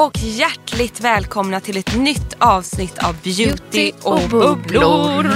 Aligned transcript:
Och 0.00 0.18
hjärtligt 0.18 1.00
välkomna 1.00 1.60
till 1.60 1.76
ett 1.76 1.96
nytt 1.96 2.36
avsnitt 2.38 2.98
av 2.98 3.16
Beauty 3.22 3.92
och 4.02 4.20
bubblor. 4.30 5.26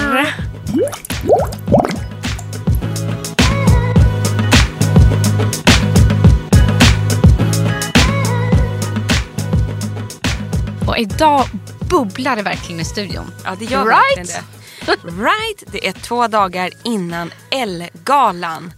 Och 10.86 10.98
idag 10.98 11.44
bubblar 11.90 12.36
det 12.36 12.42
verkligen 12.42 12.80
i 12.80 12.84
studion. 12.84 13.32
Ja, 13.44 13.56
det 13.58 13.64
gör 13.64 13.84
Right? 13.84 14.16
verkligen 14.16 14.26
det. 14.26 14.54
Right, 14.86 15.64
det 15.66 15.88
är 15.88 15.92
två 15.92 16.28
dagar 16.28 16.70
innan 16.84 17.30
L-galan. 17.50 18.72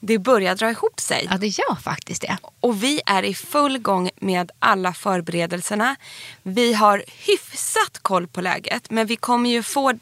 Det 0.00 0.18
börjar 0.18 0.54
dra 0.54 0.70
ihop 0.70 1.00
sig. 1.00 1.28
Ja, 1.30 1.38
det 1.38 1.46
gör 1.46 1.74
faktiskt 1.74 2.22
det. 2.22 2.38
Och 2.60 2.82
vi 2.82 3.00
är 3.06 3.22
i 3.22 3.34
full 3.34 3.78
gång 3.78 4.10
med 4.16 4.50
alla 4.58 4.92
förberedelserna. 4.92 5.96
Vi 6.42 6.72
har 6.74 7.04
hyfsat 7.06 7.98
koll 8.02 8.26
på 8.26 8.40
läget 8.40 8.90
men 8.90 9.06
vi 9.06 9.16
kommer 9.16 9.50
ju 9.50 9.62
få 9.62 9.92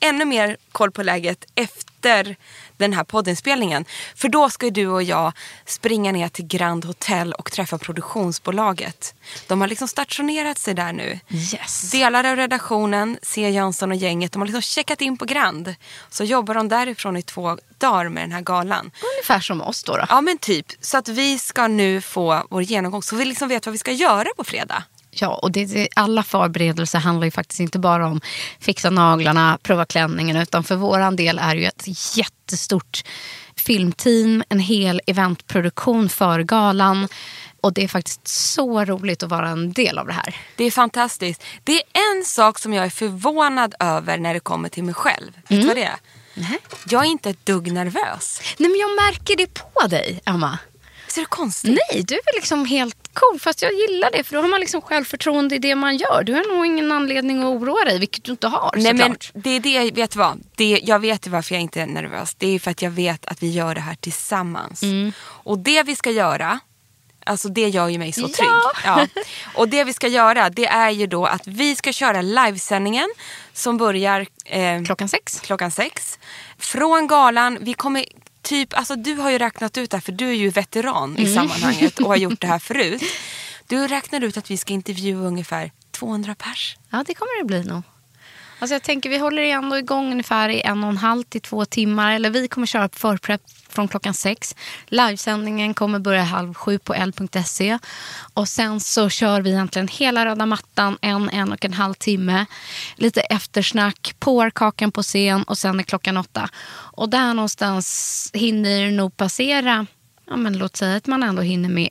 ännu 0.00 0.24
mer 0.24 0.56
koll 0.72 0.90
på 0.90 1.02
läget 1.02 1.44
efter 1.54 2.36
den 2.84 2.92
här 2.92 3.04
poddinspelningen. 3.04 3.84
För 4.14 4.28
då 4.28 4.50
ska 4.50 4.66
ju 4.66 4.70
du 4.70 4.86
och 4.86 5.02
jag 5.02 5.32
springa 5.66 6.12
ner 6.12 6.28
till 6.28 6.46
Grand 6.46 6.84
Hotel 6.84 7.32
och 7.32 7.52
träffa 7.52 7.78
produktionsbolaget. 7.78 9.14
De 9.46 9.60
har 9.60 9.68
liksom 9.68 9.88
stationerat 9.88 10.58
sig 10.58 10.74
där 10.74 10.92
nu. 10.92 11.20
Yes. 11.30 11.90
Delar 11.90 12.24
av 12.24 12.36
redaktionen, 12.36 13.18
C. 13.22 13.50
Jönsson 13.50 13.90
och 13.90 13.96
gänget, 13.96 14.32
de 14.32 14.42
har 14.42 14.46
liksom 14.46 14.62
checkat 14.62 15.00
in 15.00 15.16
på 15.16 15.24
Grand. 15.24 15.74
Så 16.10 16.24
jobbar 16.24 16.54
de 16.54 16.68
därifrån 16.68 17.16
i 17.16 17.22
två 17.22 17.58
dagar 17.78 18.08
med 18.08 18.22
den 18.22 18.32
här 18.32 18.40
galan. 18.40 18.90
Ungefär 19.16 19.40
som 19.40 19.62
oss 19.62 19.84
då. 19.84 19.96
då. 19.96 20.04
Ja 20.08 20.20
men 20.20 20.38
typ. 20.38 20.66
Så 20.80 20.98
att 20.98 21.08
vi 21.08 21.38
ska 21.38 21.68
nu 21.68 22.00
få 22.00 22.46
vår 22.50 22.62
genomgång 22.62 23.02
så 23.02 23.16
vi 23.16 23.24
liksom 23.24 23.48
vet 23.48 23.66
vad 23.66 23.72
vi 23.72 23.78
ska 23.78 23.92
göra 23.92 24.28
på 24.36 24.44
fredag. 24.44 24.82
Ja, 25.10 25.28
och 25.28 25.52
det, 25.52 25.88
alla 25.96 26.22
förberedelser 26.22 26.98
handlar 26.98 27.24
ju 27.24 27.30
faktiskt 27.30 27.60
inte 27.60 27.78
bara 27.78 28.06
om 28.06 28.20
fixa 28.60 28.90
naglarna, 28.90 29.58
prova 29.62 29.84
klänningen. 29.84 30.36
Utan 30.36 30.64
för 30.64 30.76
våran 30.76 31.16
del 31.16 31.38
är 31.38 31.54
det 31.54 31.60
ju 31.60 31.66
ett 31.66 32.16
jättestort 32.16 33.04
filmteam, 33.56 34.42
en 34.48 34.58
hel 34.58 35.00
eventproduktion 35.06 36.08
för 36.08 36.42
galan. 36.42 37.08
Och 37.60 37.72
det 37.72 37.84
är 37.84 37.88
faktiskt 37.88 38.28
så 38.28 38.84
roligt 38.84 39.22
att 39.22 39.30
vara 39.30 39.48
en 39.48 39.72
del 39.72 39.98
av 39.98 40.06
det 40.06 40.12
här. 40.12 40.36
Det 40.56 40.64
är 40.64 40.70
fantastiskt. 40.70 41.44
Det 41.64 41.72
är 41.72 41.82
en 42.16 42.24
sak 42.24 42.58
som 42.58 42.74
jag 42.74 42.86
är 42.86 42.90
förvånad 42.90 43.74
över 43.80 44.18
när 44.18 44.34
det 44.34 44.40
kommer 44.40 44.68
till 44.68 44.84
mig 44.84 44.94
själv. 44.94 45.32
Vet 45.48 45.60
du 45.60 45.66
vad 45.66 45.76
det 45.76 45.84
är? 45.84 45.96
Jag 46.88 47.04
är 47.04 47.10
inte 47.10 47.30
ett 47.30 47.46
dugg 47.46 47.72
nervös. 47.72 48.40
Nej, 48.58 48.70
men 48.70 48.80
jag 48.80 48.90
märker 49.06 49.36
det 49.36 49.46
på 49.54 49.86
dig, 49.86 50.20
Emma. 50.24 50.58
Ser 51.18 51.22
du 51.22 51.26
konstigt? 51.26 51.78
Nej, 51.92 52.02
du 52.02 52.14
är 52.14 52.34
liksom 52.34 52.64
helt 52.64 52.96
cool. 53.12 53.40
Fast 53.40 53.62
jag 53.62 53.72
gillar 53.72 54.10
det, 54.10 54.24
för 54.24 54.34
då 54.36 54.40
har 54.42 54.48
man 54.48 54.60
liksom 54.60 54.80
självförtroende 54.82 55.54
i 55.54 55.58
det 55.58 55.74
man 55.74 55.96
gör. 55.96 56.22
Du 56.22 56.32
har 56.34 56.54
nog 56.56 56.66
ingen 56.66 56.92
anledning 56.92 57.38
att 57.38 57.44
oroa 57.44 57.84
dig, 57.84 57.98
vilket 57.98 58.24
du 58.24 58.30
inte 58.32 58.46
har 58.48 58.70
Nej 58.76 58.94
men 58.94 59.16
det 59.34 59.50
är 59.50 59.60
det, 59.60 59.90
vet 59.90 60.10
du 60.10 60.18
vad? 60.18 60.40
Det, 60.56 60.80
jag 60.84 60.98
vet 60.98 61.26
varför 61.26 61.54
jag 61.54 61.62
inte 61.62 61.80
är 61.80 61.86
nervös. 61.86 62.34
Det 62.34 62.54
är 62.54 62.58
för 62.58 62.70
att 62.70 62.82
jag 62.82 62.90
vet 62.90 63.26
att 63.26 63.42
vi 63.42 63.50
gör 63.50 63.74
det 63.74 63.80
här 63.80 63.94
tillsammans. 63.94 64.82
Mm. 64.82 65.12
Och 65.20 65.58
det 65.58 65.82
vi 65.82 65.96
ska 65.96 66.10
göra, 66.10 66.60
alltså 67.26 67.48
det 67.48 67.68
gör 67.68 67.88
ju 67.88 67.98
mig 67.98 68.12
så 68.12 68.20
Ja. 68.20 68.28
trygg. 68.28 68.48
Ja. 68.84 69.06
Och 69.54 69.68
det 69.68 69.84
vi 69.84 69.92
ska 69.92 70.06
göra 70.08 70.50
det 70.50 70.66
är 70.66 70.90
ju 70.90 71.06
då 71.06 71.26
att 71.26 71.46
vi 71.46 71.76
ska 71.76 71.92
köra 71.92 72.22
livesändningen 72.22 73.08
som 73.52 73.76
börjar 73.78 74.26
eh, 74.44 74.82
Klockan 74.84 75.08
sex. 75.08 75.40
klockan 75.40 75.70
sex. 75.70 76.18
Från 76.58 77.06
galan, 77.06 77.58
vi 77.60 77.74
kommer 77.74 78.04
typ, 78.48 78.74
alltså 78.78 78.96
du 78.96 79.14
har 79.14 79.30
ju 79.30 79.38
räknat 79.38 79.76
ut 79.78 79.90
det 79.90 79.96
här 79.96 80.02
för 80.02 80.12
du 80.12 80.28
är 80.28 80.32
ju 80.34 80.50
veteran 80.50 81.10
Mm. 81.16 81.22
i 81.22 81.34
sammanhanget 81.34 81.98
och 82.00 82.06
har 82.08 82.16
gjort 82.16 82.40
det 82.40 82.46
här 82.46 82.58
förut. 82.68 83.02
Du 83.66 83.86
räknar 83.88 84.20
ut 84.24 84.36
att 84.36 84.50
vi 84.50 84.56
ska 84.56 84.72
intervjua 84.72 85.26
ungefär 85.26 85.72
200 85.90 86.34
pers. 86.34 86.76
Ja, 86.90 87.04
det 87.06 87.14
kommer 87.14 87.38
det 87.42 87.44
bli 87.46 87.64
nog. 87.64 87.82
Alltså 88.58 88.74
jag 88.74 88.82
tänker 88.82 89.10
vi 89.10 89.18
håller 89.18 89.42
ändå 89.42 89.78
igång 89.78 90.12
ungefär 90.12 90.48
i 90.48 90.60
en 90.60 90.84
och 90.84 90.90
en 90.90 90.96
halv 90.96 91.22
till 91.22 91.40
två 91.40 91.64
timmar. 91.64 92.12
Eller 92.12 92.30
vi 92.30 92.48
kommer 92.48 92.66
köra 92.66 92.88
förprepp 92.92 93.42
från 93.68 93.88
klockan 93.88 94.14
sex. 94.14 94.56
Livesändningen 94.86 95.74
kommer 95.74 95.98
börja 95.98 96.22
halv 96.22 96.54
sju 96.54 96.78
på 96.78 96.94
l.se. 96.94 97.78
Och 98.34 98.48
sen 98.48 98.80
så 98.80 99.08
kör 99.08 99.40
vi 99.40 99.50
egentligen 99.50 99.88
hela 99.88 100.26
röda 100.26 100.46
mattan 100.46 100.98
en, 101.00 101.28
en 101.28 101.52
och 101.52 101.64
en 101.64 101.72
halv 101.72 101.94
timme. 101.94 102.46
Lite 102.96 103.20
eftersnack, 103.20 104.14
pårkakan 104.18 104.92
på 104.92 105.02
scen 105.02 105.42
och 105.42 105.58
sen 105.58 105.80
är 105.80 105.84
klockan 105.84 106.16
åtta. 106.16 106.48
Och 106.70 107.08
där 107.08 107.34
någonstans 107.34 108.30
hinner 108.34 108.84
det 108.84 108.90
nog 108.90 109.16
passera, 109.16 109.86
ja 110.26 110.36
men 110.36 110.58
låt 110.58 110.76
säga 110.76 110.96
att 110.96 111.06
man 111.06 111.22
ändå 111.22 111.42
hinner 111.42 111.68
med 111.68 111.90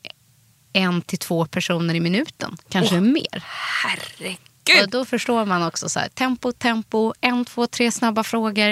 en 0.73 1.01
till 1.01 1.19
två 1.19 1.45
personer 1.45 1.95
i 1.95 1.99
minuten. 1.99 2.57
Kanske 2.69 3.01
mer. 3.01 3.43
Herregud. 3.83 4.46
Och 4.83 4.89
då 4.89 5.05
förstår 5.05 5.45
man 5.45 5.63
också 5.63 5.89
så 5.89 5.99
här, 5.99 6.07
tempo, 6.09 6.51
tempo, 6.51 7.13
en, 7.21 7.45
två, 7.45 7.67
tre 7.67 7.91
snabba 7.91 8.23
frågor. 8.23 8.69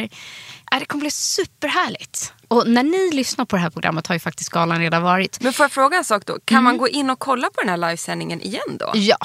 Äh, 0.72 0.80
det 0.80 0.86
kommer 0.86 1.02
bli 1.02 1.12
superhärligt. 1.12 2.34
Och 2.48 2.68
när 2.68 2.84
ni 2.84 3.12
lyssnar 3.14 3.46
på 3.46 3.56
det 3.56 3.62
här 3.62 3.70
programmet 3.70 4.08
har 4.08 4.16
ju 4.16 4.20
faktiskt 4.20 4.50
galan 4.50 4.80
redan 4.80 5.04
varit. 5.04 5.42
Men 5.42 5.54
får 5.54 5.64
jag 5.64 5.72
fråga 5.72 5.98
en 5.98 6.06
sak 6.06 6.26
då? 6.26 6.38
Kan 6.46 6.56
Mm. 6.56 6.64
man 6.64 6.78
gå 6.78 6.88
in 6.88 7.10
och 7.10 7.20
kolla 7.20 7.50
på 7.50 7.62
den 7.62 7.70
här 7.70 7.78
livesändningen 7.78 8.42
igen 8.42 8.78
då? 8.80 8.92
Ja. 8.94 9.18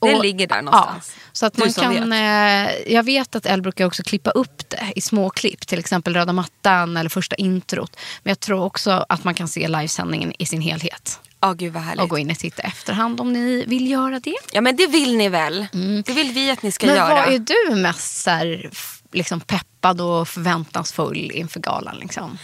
Den 0.00 0.18
ligger 0.18 0.46
där 0.46 0.62
någonstans. 0.62 1.12
Ja, 1.16 1.22
så 1.32 1.46
att 1.46 1.56
man 1.58 1.72
kan, 1.72 2.12
eh, 2.12 2.70
jag 2.86 3.02
vet 3.02 3.34
att 3.36 3.46
Elle 3.46 3.62
brukar 3.62 3.84
också 3.86 4.02
klippa 4.02 4.30
upp 4.30 4.70
det 4.70 4.92
i 4.96 5.00
små 5.00 5.30
klipp. 5.30 5.66
Till 5.66 5.78
exempel 5.78 6.14
röda 6.14 6.32
mattan 6.32 6.96
eller 6.96 7.10
första 7.10 7.36
introt. 7.36 7.96
Men 8.22 8.30
jag 8.30 8.40
tror 8.40 8.60
också 8.64 9.06
att 9.08 9.24
man 9.24 9.34
kan 9.34 9.48
se 9.48 9.68
livesändningen 9.68 10.32
i 10.38 10.46
sin 10.46 10.60
helhet. 10.60 11.20
Ja, 11.40 11.52
gud 11.52 11.72
vad 11.72 11.82
härligt. 11.82 12.02
Och 12.02 12.08
gå 12.08 12.18
in 12.18 12.30
och 12.30 12.38
titta 12.38 12.62
efterhand 12.62 13.20
om 13.20 13.32
ni 13.32 13.64
vill 13.66 13.90
göra 13.90 14.20
det. 14.20 14.36
Ja, 14.52 14.60
men 14.60 14.76
det 14.76 14.86
vill 14.86 15.16
ni 15.16 15.28
väl? 15.28 15.66
Det 16.06 16.12
vill 16.12 16.32
vi 16.32 16.50
att 16.50 16.62
ni 16.62 16.72
ska 16.72 16.86
Men 16.86 16.96
göra. 16.96 17.14
vad 17.14 17.34
är 17.34 17.38
du 17.38 17.74
mest 17.74 18.22
så 18.22 18.30
här, 18.30 18.70
liksom 19.12 19.40
peppad 19.40 20.00
och 20.00 20.28
förväntansfull 20.28 21.30
inför 21.30 21.60
galan? 21.60 21.96
Liksom? 21.98 22.38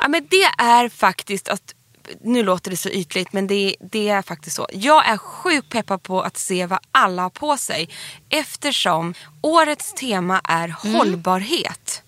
Ja, 0.00 0.08
men 0.08 0.26
det 0.30 0.44
är 0.58 0.88
faktiskt 0.88 1.48
att 1.48 1.74
nu 2.20 2.42
låter 2.42 2.70
det 2.70 2.76
så 2.76 2.88
ytligt 2.88 3.32
men 3.32 3.46
det, 3.46 3.76
det 3.80 4.08
är 4.08 4.22
faktiskt 4.22 4.56
så. 4.56 4.66
Jag 4.72 5.08
är 5.08 5.16
sjukt 5.16 5.68
peppad 5.68 6.02
på 6.02 6.22
att 6.22 6.36
se 6.36 6.66
vad 6.66 6.78
alla 6.92 7.22
har 7.22 7.30
på 7.30 7.56
sig 7.56 7.88
eftersom 8.28 9.14
årets 9.40 9.92
tema 9.92 10.40
är 10.44 10.68
hållbarhet. 10.68 12.02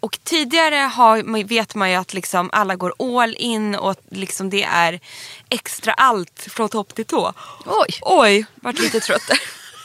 Och 0.00 0.18
tidigare 0.24 0.76
har, 0.76 1.44
vet 1.44 1.74
man 1.74 1.90
ju 1.90 1.96
att 1.96 2.14
liksom 2.14 2.50
alla 2.52 2.76
går 2.76 2.94
all 2.98 3.36
in 3.38 3.74
och 3.74 3.96
liksom 4.10 4.50
det 4.50 4.62
är 4.62 5.00
extra 5.48 5.92
allt 5.92 6.46
från 6.50 6.68
topp 6.68 6.94
till 6.94 7.04
tå. 7.04 7.32
Oj. 7.66 7.98
Oj, 8.02 8.46
vart 8.54 8.78
lite 8.78 9.00
trött 9.00 9.22
där. 9.28 9.38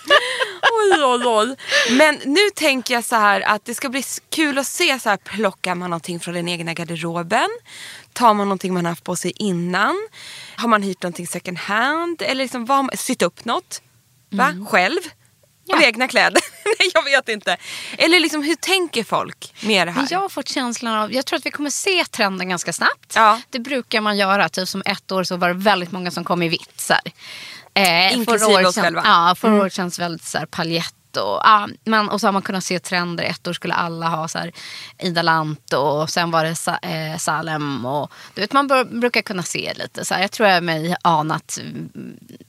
oj, 0.96 1.04
oj, 1.04 1.26
oj. 1.26 1.56
Men 1.98 2.20
nu 2.26 2.50
tänker 2.56 2.94
jag 2.94 3.04
så 3.04 3.16
här 3.16 3.42
att 3.42 3.66
det 3.66 3.76
ska 3.76 3.90
bli 3.90 4.04
kul 4.30 4.58
att 4.58 4.68
se 4.68 5.00
så 5.00 5.10
här 5.10 5.18
plockar 5.18 5.76
man 5.76 5.90
någonting 5.90 6.20
från 6.20 6.34
den 6.34 6.48
egna 6.48 6.74
garderoben? 6.74 7.50
Tar 8.14 8.34
man 8.34 8.48
någonting 8.48 8.74
man 8.74 8.86
haft 8.86 9.04
på 9.04 9.16
sig 9.16 9.32
innan? 9.36 10.08
Har 10.56 10.68
man 10.68 10.84
hyrt 10.84 11.04
någonting 11.04 11.28
second 11.28 11.58
hand? 11.58 12.22
Eller 12.22 12.44
liksom 12.44 12.66
vad, 12.66 13.00
sytt 13.00 13.22
upp 13.22 13.46
något? 13.46 13.82
Va? 14.30 14.48
Mm. 14.48 14.66
Själv? 14.66 15.02
Av 15.74 15.82
egna 15.82 16.08
kläder? 16.08 16.42
Nej, 16.66 16.92
jag 16.94 17.04
vet 17.04 17.30
inte. 17.30 17.58
Eller 17.98 18.20
liksom, 18.20 18.44
hur 18.44 18.56
tänker 18.56 19.04
folk 19.04 19.54
med 19.62 19.88
det 19.88 19.92
här? 19.92 20.08
Jag 20.10 20.20
har 20.20 20.30
fått 20.30 20.50
känslan 20.50 20.96
av, 20.96 21.14
jag 21.14 21.26
tror 21.26 21.38
att 21.40 21.46
vi 21.46 21.52
kommer 21.52 21.70
se 21.70 22.06
trenden 22.06 22.50
ganska 22.50 22.74
snabbt. 22.74 23.14
Ja. 23.16 23.42
Det 23.50 23.60
brukar 23.60 24.02
man 24.02 24.18
göra, 24.18 24.50
typ 24.50 24.68
som 24.70 24.84
ett 24.86 25.12
år 25.12 25.24
så 25.24 25.38
var 25.38 25.48
det 25.48 25.54
väldigt 25.54 25.92
många 25.92 26.12
som 26.12 26.24
kom 26.24 26.44
i 26.44 26.50
vitt. 26.50 26.74
Så 26.82 26.94
här. 26.94 27.12
Eh, 27.74 28.14
Inklusive 28.14 28.66
oss 28.66 28.76
själva. 28.76 29.02
Ja, 29.06 29.36
förra 29.38 29.54
året 29.62 29.74
känns 29.74 30.00
väldigt 30.00 30.24
så 30.24 30.38
här 30.38 30.46
paljett. 30.46 30.94
Och, 31.18 31.40
ja, 31.44 31.68
men, 31.84 32.10
och 32.10 32.22
så 32.22 32.28
har 32.28 32.32
man 32.32 32.42
kunnat 32.42 32.64
se 32.64 32.80
trender. 32.80 33.24
Ett 33.24 33.48
år 33.48 33.54
skulle 33.54 33.74
alla 33.74 34.08
ha 34.10 34.28
så 34.28 34.38
här, 34.40 34.52
Ida 35.00 35.22
Lant 35.22 35.74
och 35.74 36.10
sen 36.10 36.32
var 36.32 36.44
det 36.44 36.56
Sa, 36.56 36.78
eh, 36.78 37.18
Salem. 37.18 37.86
Och, 37.86 38.12
du 38.34 38.42
vet, 38.42 38.54
man 38.54 38.68
bör, 38.68 38.84
brukar 38.86 39.22
kunna 39.22 39.44
se 39.44 39.74
lite. 39.76 40.06
Så 40.06 40.14
här. 40.14 40.22
Jag 40.22 40.32
tror 40.32 40.50
jag 40.50 40.64
mig 40.64 40.96
anat 41.02 41.58
mm, 41.62 41.90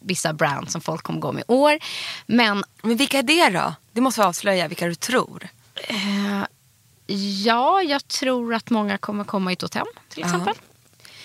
vissa 0.00 0.32
brands 0.32 0.72
som 0.72 0.80
folk 0.80 1.02
kommer 1.02 1.20
gå 1.20 1.32
med 1.32 1.40
i 1.48 1.52
år. 1.52 1.78
Men 2.26 2.64
Men 2.82 2.96
vilka 2.96 3.18
är 3.18 3.22
det 3.22 3.48
då? 3.48 3.74
Det 3.92 4.00
måste 4.00 4.20
vi 4.20 4.26
avslöja 4.26 4.68
vilka 4.68 4.86
du 4.86 4.94
tror. 4.94 5.48
ja, 7.44 7.82
jag 7.82 8.08
tror 8.08 8.54
att 8.54 8.70
många 8.70 8.98
kommer 8.98 9.24
komma 9.24 9.52
i 9.52 9.56
Totem 9.56 9.86
till 10.08 10.24
exempel. 10.24 10.54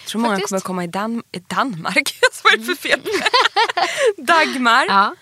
Jag 0.02 0.08
tror 0.10 0.22
många 0.22 0.34
Faktiskt. 0.36 0.50
kommer 0.50 0.62
komma 0.62 0.84
i, 0.84 0.88
Dan- 0.88 1.24
Danmark. 1.48 2.20
Vad 2.44 2.54
är 2.54 2.58
det 2.58 2.64
för 2.64 2.76
fel? 2.76 3.02
Dagmar. 4.18 4.86
Ja. 4.86 5.16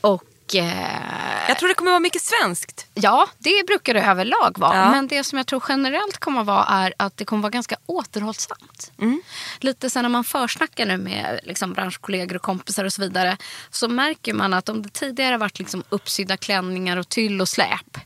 Och 0.00 0.22
eh, 0.22 0.28
Jag 0.54 1.58
tror 1.58 1.68
det 1.68 1.74
kommer 1.74 1.90
vara 1.90 2.00
mycket 2.00 2.22
svenskt. 2.22 2.86
ja, 2.94 3.28
det 3.38 3.66
brukar 3.66 3.94
det 3.94 4.02
överlag 4.02 4.58
vara. 4.58 4.76
Ja. 4.76 4.90
Men 4.90 5.08
det 5.08 5.24
som 5.24 5.38
jag 5.38 5.46
tror 5.46 5.62
generellt 5.68 6.18
kommer 6.18 6.44
vara 6.44 6.64
är 6.64 6.94
att 6.96 7.16
det 7.16 7.24
kommer 7.24 7.42
vara 7.42 7.50
ganska 7.50 7.76
återhållsamt. 7.86 8.92
Mm. 8.98 9.22
Lite 9.60 9.90
sen 9.90 10.02
när 10.02 10.08
man 10.08 10.24
försnackar 10.24 10.86
nu 10.86 10.96
med 10.96 11.40
liksom, 11.42 11.72
branschkollegor 11.72 12.36
och 12.36 12.42
kompisar 12.42 12.84
och 12.84 12.92
så 12.92 13.02
vidare. 13.02 13.36
Så 13.70 13.88
märker 13.88 14.34
man 14.34 14.54
att 14.54 14.68
om 14.68 14.82
det 14.82 14.88
tidigare 14.88 15.36
varit 15.36 15.58
liksom, 15.58 15.84
uppsydda 15.88 16.36
klänningar 16.36 16.96
och 16.96 17.08
tyll 17.08 17.40
och 17.40 17.48
släp. 17.48 17.96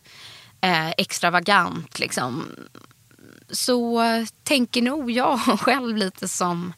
Eh, 0.61 0.91
extravagant 0.91 1.99
liksom. 1.99 2.49
Så 3.51 4.03
tänker 4.45 4.83
nog 4.83 5.11
jag 5.11 5.41
själv 5.61 5.97
lite 5.97 6.29
som 6.29 6.73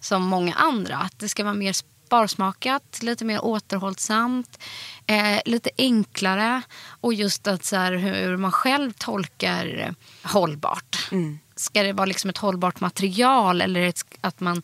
som 0.00 0.22
många 0.22 0.54
andra. 0.54 0.96
Att 0.96 1.18
det 1.18 1.28
ska 1.28 1.44
vara 1.44 1.54
mer 1.54 1.72
sparsmakat, 2.10 3.02
lite 3.02 3.24
mer 3.24 3.44
återhållsamt, 3.44 4.58
eh, 5.06 5.40
lite 5.44 5.70
enklare 5.78 6.62
och 7.00 7.14
just 7.14 7.46
att 7.46 7.64
så 7.64 7.76
här, 7.76 7.92
hur 7.92 8.36
man 8.36 8.52
själv 8.52 8.92
tolkar 8.92 9.94
hållbart. 10.22 11.08
Ska 11.56 11.82
det 11.82 11.92
vara 11.92 12.06
liksom 12.06 12.30
ett 12.30 12.38
hållbart 12.38 12.80
material 12.80 13.60
eller 13.60 13.92
att, 14.20 14.40
man 14.40 14.62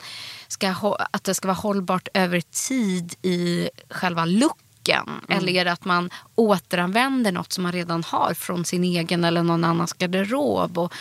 ska, 0.49 0.97
att 1.11 1.25
det 1.25 1.35
ska 1.35 1.49
vara 1.49 1.57
hållbart 1.57 2.09
över 2.15 2.41
tid 2.69 3.15
i 3.23 3.69
själva 3.91 4.25
looken? 4.25 4.66
Eller 5.29 5.53
är 5.53 5.65
det 5.65 5.73
att 5.73 5.85
man 5.85 6.11
återanvänder 6.35 7.33
något 7.33 7.53
som 7.53 7.63
man 7.63 7.73
redan 7.73 8.05
har 8.05 8.35
från 8.35 8.65
sin 8.65 8.85
egen 8.85 9.25
eller 9.25 9.43
någon 9.43 9.65
annans 9.65 9.93
garderob? 9.93 10.79
Och, 10.79 10.93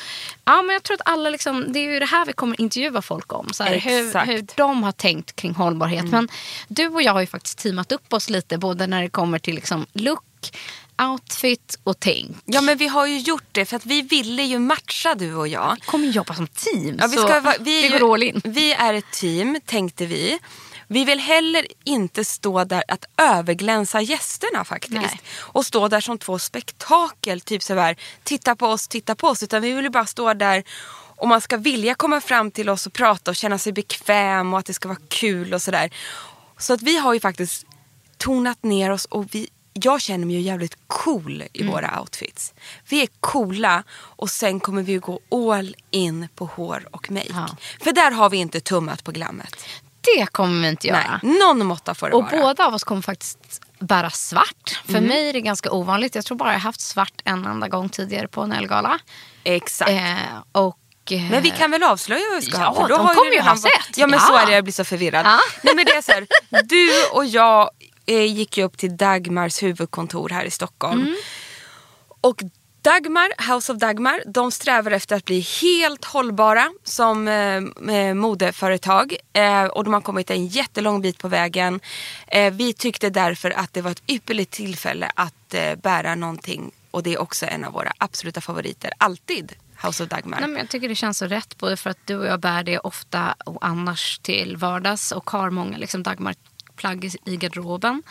ja, 0.45 0.61
men 0.61 0.73
jag 0.73 0.83
tror 0.83 0.95
att 0.95 1.09
alla 1.09 1.29
liksom, 1.29 1.65
det 1.73 1.79
är 1.79 1.93
ju 1.93 1.99
det 1.99 2.05
här 2.05 2.25
vi 2.25 2.33
kommer 2.33 2.61
intervjua 2.61 3.01
folk 3.01 3.33
om. 3.33 3.49
Så 3.53 3.63
här, 3.63 3.79
hur, 3.79 4.25
hur 4.25 4.45
de 4.55 4.83
har 4.83 4.91
tänkt 4.91 5.35
kring 5.35 5.53
hållbarhet. 5.53 6.05
Men 6.05 6.29
du 6.67 6.87
och 6.87 7.01
jag 7.01 7.13
har 7.13 7.21
ju 7.21 7.27
faktiskt 7.27 7.57
teamat 7.57 7.91
upp 7.91 8.13
oss 8.13 8.29
lite 8.29 8.57
både 8.57 8.87
när 8.87 9.01
det 9.01 9.09
kommer 9.09 9.39
till 9.39 9.55
liksom 9.55 9.85
look, 9.93 10.23
outfit 11.01 11.79
och 11.83 11.99
tänk. 11.99 12.37
Ja 12.45 12.61
men 12.61 12.77
vi 12.77 12.87
har 12.87 13.05
ju 13.05 13.17
gjort 13.17 13.47
det 13.51 13.65
för 13.65 13.75
att 13.75 13.85
vi 13.85 14.01
ville 14.01 14.43
ju 14.43 14.59
matcha 14.59 15.15
du 15.15 15.35
och 15.35 15.47
jag. 15.47 15.75
Vi 15.75 15.85
kommer 15.85 16.07
jobba 16.07 16.33
som 16.33 16.47
team. 16.47 16.97
Ja, 16.99 17.07
vi, 17.07 17.17
ska, 17.17 17.55
vi, 17.59 17.81
vi 17.91 17.99
går 17.99 18.13
all 18.13 18.23
in. 18.23 18.41
vi 18.43 18.73
är 18.73 18.93
ett 18.93 19.11
team 19.11 19.59
tänkte 19.65 20.05
vi. 20.05 20.39
Vi 20.87 21.05
vill 21.05 21.19
heller 21.19 21.67
inte 21.83 22.25
stå 22.25 22.63
där 22.63 22.83
att 22.87 23.05
överglänsa 23.17 24.01
gästerna 24.01 24.65
faktiskt. 24.65 24.93
Nej. 24.93 25.21
Och 25.37 25.65
stå 25.65 25.87
där 25.87 26.01
som 26.01 26.17
två 26.17 26.39
spektakel, 26.39 27.41
typ 27.41 27.63
så 27.63 27.73
här, 27.73 27.95
titta 28.23 28.55
på 28.55 28.67
oss, 28.67 28.87
titta 28.87 29.15
på 29.15 29.27
oss. 29.27 29.43
Utan 29.43 29.61
vi 29.61 29.71
vill 29.71 29.83
ju 29.83 29.89
bara 29.89 30.05
stå 30.05 30.33
där 30.33 30.63
och 31.17 31.27
man 31.27 31.41
ska 31.41 31.57
vilja 31.57 31.95
komma 31.95 32.21
fram 32.21 32.51
till 32.51 32.69
oss 32.69 32.87
och 32.87 32.93
prata 32.93 33.31
och 33.31 33.35
känna 33.35 33.57
sig 33.57 33.73
bekväm 33.73 34.53
och 34.53 34.59
att 34.59 34.65
det 34.65 34.73
ska 34.73 34.87
vara 34.87 34.99
kul 35.07 35.53
och 35.53 35.61
sådär. 35.61 35.89
Så 36.57 36.73
att 36.73 36.81
vi 36.81 36.97
har 36.97 37.13
ju 37.13 37.19
faktiskt 37.19 37.65
tonat 38.17 38.63
ner 38.63 38.91
oss 38.91 39.05
och 39.05 39.25
vi, 39.35 39.49
jag 39.73 40.01
känner 40.01 40.25
mig 40.25 40.35
ju 40.35 40.41
jävligt 40.41 40.77
cool 40.87 41.43
i 41.53 41.61
Mm. 41.61 41.73
våra 41.73 41.99
outfits. 42.01 42.53
Vi 42.89 43.01
är 43.01 43.07
coola 43.19 43.83
och 43.91 44.29
sen 44.29 44.59
kommer 44.59 44.83
vi 44.83 44.97
gå 44.97 45.19
all 45.31 45.75
in 45.91 46.27
på 46.35 46.45
hår 46.45 46.87
och 46.91 47.11
make. 47.11 47.25
Ja. 47.29 47.49
För 47.83 47.91
där 47.91 48.11
har 48.11 48.29
vi 48.29 48.37
inte 48.37 48.59
tummat 48.59 49.03
på 49.03 49.11
glammet. 49.11 49.55
Det 50.06 50.25
kommer 50.31 50.62
vi 50.62 50.68
inte 50.69 50.88
göra. 50.88 51.19
Nej, 51.24 51.38
någon 51.40 51.66
måtta 51.66 51.96
får 51.96 52.10
det 52.10 52.16
Och 52.16 52.24
vara. 52.31 52.42
båda 52.42 52.66
av 52.66 52.74
oss 52.74 52.84
kommer 52.84 53.02
faktiskt 53.02 53.62
bära 53.80 54.10
svart. 54.10 54.81
För 54.86 54.92
Mm. 54.94 55.04
mig 55.06 55.30
är 55.30 55.34
det 55.34 55.42
ganska 55.42 55.72
ovanligt. 55.72 56.16
Jag 56.16 56.25
tror 56.25 56.38
bara 56.38 56.50
jag 56.50 56.54
har 56.56 56.60
haft 56.60 56.81
svart 56.81 57.13
en 57.24 57.46
enda 57.46 57.68
gång 57.68 57.90
tidigare 57.90 58.28
på 58.28 58.42
en 58.42 58.52
Elgala. 58.52 59.00
Exakt. 59.44 59.92
Eh, 59.92 60.16
och, 60.52 60.78
eh, 61.12 61.22
Men 61.31 61.44
vi 61.44 61.50
kan 61.50 61.72
väl 61.72 61.84
avslöja 61.84 62.22
vad 62.34 62.40
vi 62.44 62.46
ska 62.46 62.57
Ja, 62.60 62.66
ha? 62.68 62.75
För 62.75 62.81
då 62.81 62.88
de 62.98 63.06
har 63.07 63.13
kommer 63.16 63.31
ju 63.31 63.40
ha 63.42 63.50
varit- 63.50 63.62
sett. 63.62 63.98
Ja 63.98 64.07
men 64.07 64.19
Ja. 64.19 64.25
så 64.25 64.38
är 64.38 64.46
det, 64.46 64.52
jag 64.52 64.63
blir 64.63 64.74
så 64.74 64.84
förvirrad. 64.84 65.25
Ja. 65.25 65.40
Nej 65.62 65.75
men 65.75 65.86
det 65.86 65.92
är 65.92 66.02
så 66.02 66.12
här, 66.12 66.28
du 66.63 66.90
och 67.12 67.25
jag 67.25 67.69
eh, 68.06 68.24
gick 68.36 68.57
ju 68.57 68.63
upp 68.63 68.78
till 68.78 68.98
Dagmars 68.98 69.63
huvudkontor 69.63 70.30
här 70.30 70.46
i 70.46 70.52
Stockholm. 70.52 71.02
Mm. 71.02 71.16
Och 72.22 72.42
Dagmar, 72.85 73.53
House 73.53 73.71
of 73.73 73.77
Dagmar, 73.79 74.21
de 74.25 74.51
strävar 74.51 74.91
efter 74.91 75.15
att 75.15 75.25
bli 75.25 75.39
helt 75.61 76.05
hållbara 76.05 76.69
som 76.83 77.27
eh, 77.27 77.95
eh, 77.95 78.13
modeföretag. 78.13 79.15
Eh, 79.33 79.63
och 79.65 79.83
de 79.83 79.93
har 79.93 80.01
kommit 80.01 80.29
en 80.31 80.47
jättelång 80.47 81.01
bit 81.01 81.17
på 81.17 81.27
vägen. 81.27 81.79
Eh, 82.27 82.53
vi 82.53 82.73
tyckte 82.73 83.09
därför 83.09 83.51
att 83.51 83.73
det 83.73 83.81
var 83.81 83.91
ett 83.91 84.03
ypperligt 84.07 84.51
tillfälle 84.51 85.11
att 85.15 85.53
eh, 85.53 85.75
bära 85.75 86.15
någonting. 86.15 86.71
Och 86.91 87.03
det 87.03 87.13
är 87.13 87.21
också 87.21 87.45
en 87.45 87.63
av 87.63 87.73
våra 87.73 87.91
absoluta 87.97 88.41
favoriter, 88.41 88.91
alltid. 88.97 89.53
House 89.83 90.03
of 90.03 90.09
Dagmar. 90.09 90.39
Nej, 90.39 90.49
men 90.49 90.57
jag 90.57 90.69
tycker 90.69 90.89
det 90.89 90.95
känns 90.95 91.17
så 91.17 91.25
rätt. 91.25 91.57
Både 91.57 91.77
för 91.77 91.89
att 91.89 91.99
du 92.06 92.15
och 92.15 92.25
jag 92.25 92.39
bär 92.39 92.63
det 92.63 92.80
ofta 92.80 93.35
och 93.45 93.65
annars 93.65 94.19
till 94.19 94.57
vardags. 94.57 95.11
Och 95.11 95.30
har 95.30 95.49
många 95.49 95.77
liksom, 95.77 96.04
Dagmar-plagg 96.04 97.06
i- 97.06 97.18
i 97.25 97.37
garderoben. 97.37 98.04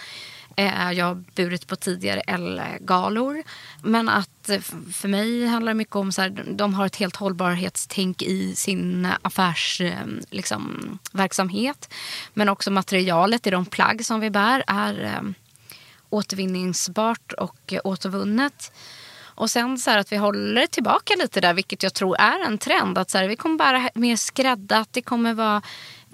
Eh, 0.56 0.92
jag 0.92 1.06
har 1.06 1.24
burit 1.34 1.66
på 1.66 1.76
tidigare 1.76 2.20
L-galor. 2.20 3.42
Men 3.82 4.08
att 4.08 4.48
eh, 4.48 4.60
för 4.92 5.08
mig 5.08 5.46
handlar 5.46 5.72
det 5.72 5.76
mycket 5.76 5.96
om 5.96 6.12
så 6.12 6.22
här, 6.22 6.44
de 6.46 6.74
har 6.74 6.86
ett 6.86 6.96
helt 6.96 7.16
hållbarhetstänk 7.16 8.22
i 8.22 8.54
sin 8.56 9.08
affärsverksamhet. 9.22 10.26
liksom, 10.30 10.98
verksamhet. 11.12 11.94
Men 12.34 12.48
också 12.48 12.70
materialet 12.70 13.46
i 13.46 13.50
de 13.50 13.66
plagg 13.66 14.04
som 14.04 14.20
vi 14.20 14.30
bär 14.30 14.64
är 14.66 15.04
eh, 15.04 15.30
återvinningsbart 16.10 17.32
och 17.32 17.74
återvunnet. 17.84 18.72
Och 19.36 19.50
sen 19.50 19.78
så 19.78 19.90
här 19.90 19.98
att 19.98 20.12
vi 20.12 20.16
håller 20.16 20.66
tillbaka 20.66 21.14
lite 21.18 21.40
där, 21.40 21.54
vilket 21.54 21.82
jag 21.82 21.94
tror 21.94 22.16
är 22.16 22.40
en 22.46 22.58
trend. 22.58 22.98
Att 22.98 23.10
så 23.10 23.18
här, 23.18 23.28
vi 23.28 23.36
kommer 23.36 23.56
bära 23.56 23.90
mer 23.94 24.16
skräddat, 24.16 24.88
det 24.92 25.02
kommer 25.02 25.34
vara 25.34 25.62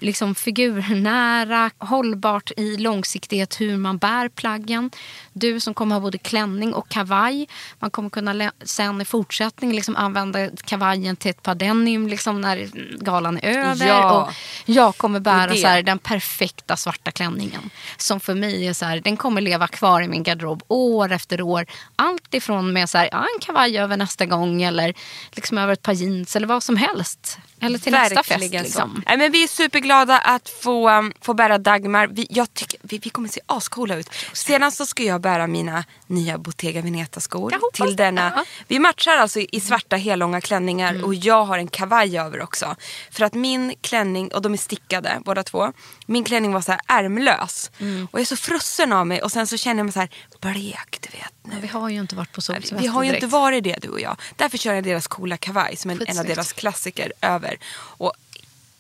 liksom 0.01 0.35
figurnära, 0.35 1.71
hållbart 1.79 2.51
i 2.57 2.77
långsiktighet 2.77 3.61
hur 3.61 3.77
man 3.77 3.99
bär 3.99 4.29
plaggen. 4.29 4.91
Du 5.33 5.61
som 5.61 5.75
kommer 5.75 5.95
ha 5.95 6.01
både 6.01 6.19
klänning 6.19 6.75
och 6.75 6.89
kavaj. 6.89 7.49
Man 7.79 7.91
kommer 7.91 8.11
kunna 8.11 8.53
sen 8.63 9.01
i 9.01 9.05
fortsättningen 9.05 9.77
liksom 9.77 9.97
använda 9.97 10.49
kavajen 10.65 11.17
till 11.17 11.31
ett 11.31 11.43
par 11.43 11.55
denim 11.55 12.09
liksom 12.09 12.41
när 12.41 12.71
galan 13.05 13.39
är 13.43 13.59
över. 13.59 13.87
Ja. 13.87 14.23
Och 14.23 14.33
jag 14.65 14.97
kommer 14.97 15.21
bära 15.21 15.57
så 15.57 15.67
här, 15.67 15.83
den 15.83 15.99
perfekta 15.99 16.77
svarta 16.77 17.11
klänningen. 17.11 17.71
Som 17.97 18.21
för 18.21 18.35
mig 18.35 18.69
är 18.69 18.73
så 18.73 18.85
här, 18.85 19.01
den 19.01 19.17
kommer 19.17 19.41
leva 19.41 19.69
kvar 19.69 20.03
i 20.03 20.09
min 20.09 20.23
garderob 20.23 20.63
år 20.69 21.13
efter 21.13 21.43
år. 21.43 21.67
Allt 21.97 22.35
ifrån 22.35 22.73
med 22.73 22.91
så 22.91 22.99
här, 22.99 23.09
ja, 23.13 23.27
en 23.35 23.41
kavaj 23.41 23.79
över 23.79 23.97
nästa 23.97 24.27
gång 24.27 24.63
eller 24.63 24.95
liksom 25.33 25.59
över 25.59 25.73
ett 25.73 25.83
par 25.83 25.93
jeans 25.93 26.37
eller 26.37 26.47
vad 26.47 26.63
som 26.63 26.77
helst. 26.77 27.39
Eller 27.61 27.79
till 27.79 27.93
nästa 27.93 28.23
fest. 28.23 28.31
Verkligen 28.31 28.65
Liksom. 28.65 29.03
Nej, 29.07 29.17
men 29.17 29.33
vi 29.33 29.43
är 29.43 29.49
superglada 29.49 30.19
att 30.19 30.49
få, 30.49 30.91
um, 30.91 31.13
få 31.21 31.35
bära 31.35 31.59
Dagmar. 31.59 32.07
Vi, 32.07 32.27
jag 32.31 32.55
tycker, 32.55 32.79
vi, 32.83 32.99
vi 32.99 33.11
kommer 33.11 33.29
se 33.29 33.41
ascoola 33.47 33.97
ut. 33.97 34.11
Senast 34.33 34.77
så 34.77 34.87
ska 34.87 35.03
jag 35.03 35.21
bära 35.21 35.47
mina 35.47 35.85
nya 36.07 36.39
Bottega 36.39 36.81
Veneta-skor. 36.83 37.55
Till 37.73 37.97
denna. 37.97 38.33
Ja. 38.37 38.45
Vi 38.69 38.79
matchar 38.79 39.17
alltså 39.17 39.41
i 39.41 39.61
svarta 39.61 39.97
hellånga 39.97 40.41
klänningar 40.41 40.91
Mm. 40.91 41.05
och 41.05 41.15
jag 41.15 41.45
har 41.45 41.59
en 41.59 41.69
kavaj 41.69 42.19
över 42.19 42.43
också. 42.43 42.77
För 43.11 43.25
att 43.25 43.35
min 43.35 43.75
klänning, 43.81 44.33
och 44.33 44.43
de 44.43 44.53
är 44.53 44.57
stickade 44.57 45.21
båda 45.25 45.43
två. 45.43 45.73
Min 46.07 46.25
klänning 46.25 46.53
var 46.53 46.61
så 46.61 46.73
här 46.73 46.81
ärmlös. 46.87 47.71
Mm. 47.79 48.09
Och 48.11 48.19
jag 48.19 48.21
är 48.21 48.27
så 48.27 48.37
frusen 48.37 48.93
av 48.93 49.07
mig 49.07 49.23
och 49.23 49.33
sen 49.33 49.47
så 49.47 49.57
känner 49.57 49.79
jag 49.81 49.85
mig 49.85 49.93
så 49.93 50.01
här 50.01 50.11
blek 50.41 50.99
du 51.01 51.19
vet. 51.19 51.33
Nu. 51.51 51.55
Men 51.55 51.63
vi 51.63 51.69
har 51.69 51.89
ju 51.89 52.01
inte 52.01 52.17
varit 52.17 52.33
på 52.33 52.41
solsemester 52.41 52.77
Vi 52.79 52.87
har 52.87 53.03
ju 53.03 53.09
direkt. 53.09 53.23
inte 53.25 53.33
varit 53.37 53.65
det 53.65 53.77
du 53.83 53.89
och 53.89 54.01
jag. 54.01 54.17
Därför 54.37 54.59
kör 54.59 54.75
jag 54.75 54.85
deras 54.85 55.07
coola 55.07 55.37
kavaj 55.37 55.77
som 55.77 55.91
en, 55.91 56.03
en 56.07 56.19
av 56.19 56.25
deras 56.27 56.53
klassiker 56.53 57.13
över. 57.21 57.59
Och 57.75 58.13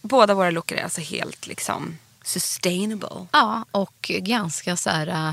båda 0.02 0.34
våra 0.34 0.50
lookar 0.50 0.76
är 0.76 0.82
alltså 0.84 1.00
helt 1.00 1.46
liksom 1.46 1.98
sustainable. 2.24 3.26
Ja, 3.32 3.64
och 3.70 3.94
ganska 4.08 4.76
så 4.76 4.90
här... 4.90 5.06
äh, 5.06 5.32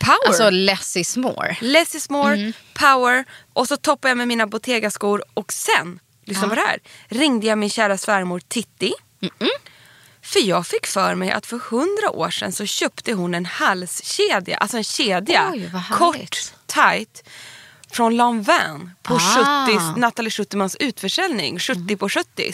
Power! 0.00 0.28
Alltså 0.28 0.50
less 0.50 0.96
is 0.96 1.16
more. 1.16 1.56
Less 1.60 1.94
is 1.94 2.10
more, 2.10 2.34
Mm. 2.34 2.52
power. 2.74 3.24
Och 3.52 3.68
så 3.68 3.76
toppar 3.76 4.08
jag 4.08 4.18
med 4.18 4.28
mina 4.28 4.46
Bottega-skor 4.46 5.24
och 5.34 5.52
sen, 5.52 6.00
lyssna 6.24 6.48
på 6.48 6.54
det 6.54 6.60
här, 6.60 6.78
ringde 7.08 7.46
jag 7.46 7.58
min 7.58 7.70
kära 7.70 7.98
svärmor 7.98 8.40
Titti. 8.48 8.92
För 10.32 10.40
jag 10.40 10.66
fick 10.66 10.86
för 10.86 11.14
mig 11.14 11.30
att 11.30 11.46
för 11.46 11.58
hundra 11.58 12.10
år 12.10 12.30
sedan 12.30 12.52
så 12.52 12.66
köpte 12.66 13.12
hon 13.12 13.34
en 13.34 13.46
halskedja, 13.46 14.56
alltså 14.56 14.76
en 14.76 14.84
kedja, 14.84 15.50
Oj, 15.52 15.70
kort, 15.92 16.36
tight, 16.66 17.28
från 17.90 18.16
Lanvin 18.16 18.90
på 19.02 19.14
Ah. 19.14 19.66
70 19.94 20.00
Nathalie 20.00 20.30
Schutermans 20.30 20.76
utförsäljning, 20.76 21.58
70 21.58 21.96
på 21.96 22.08
70 22.08 22.52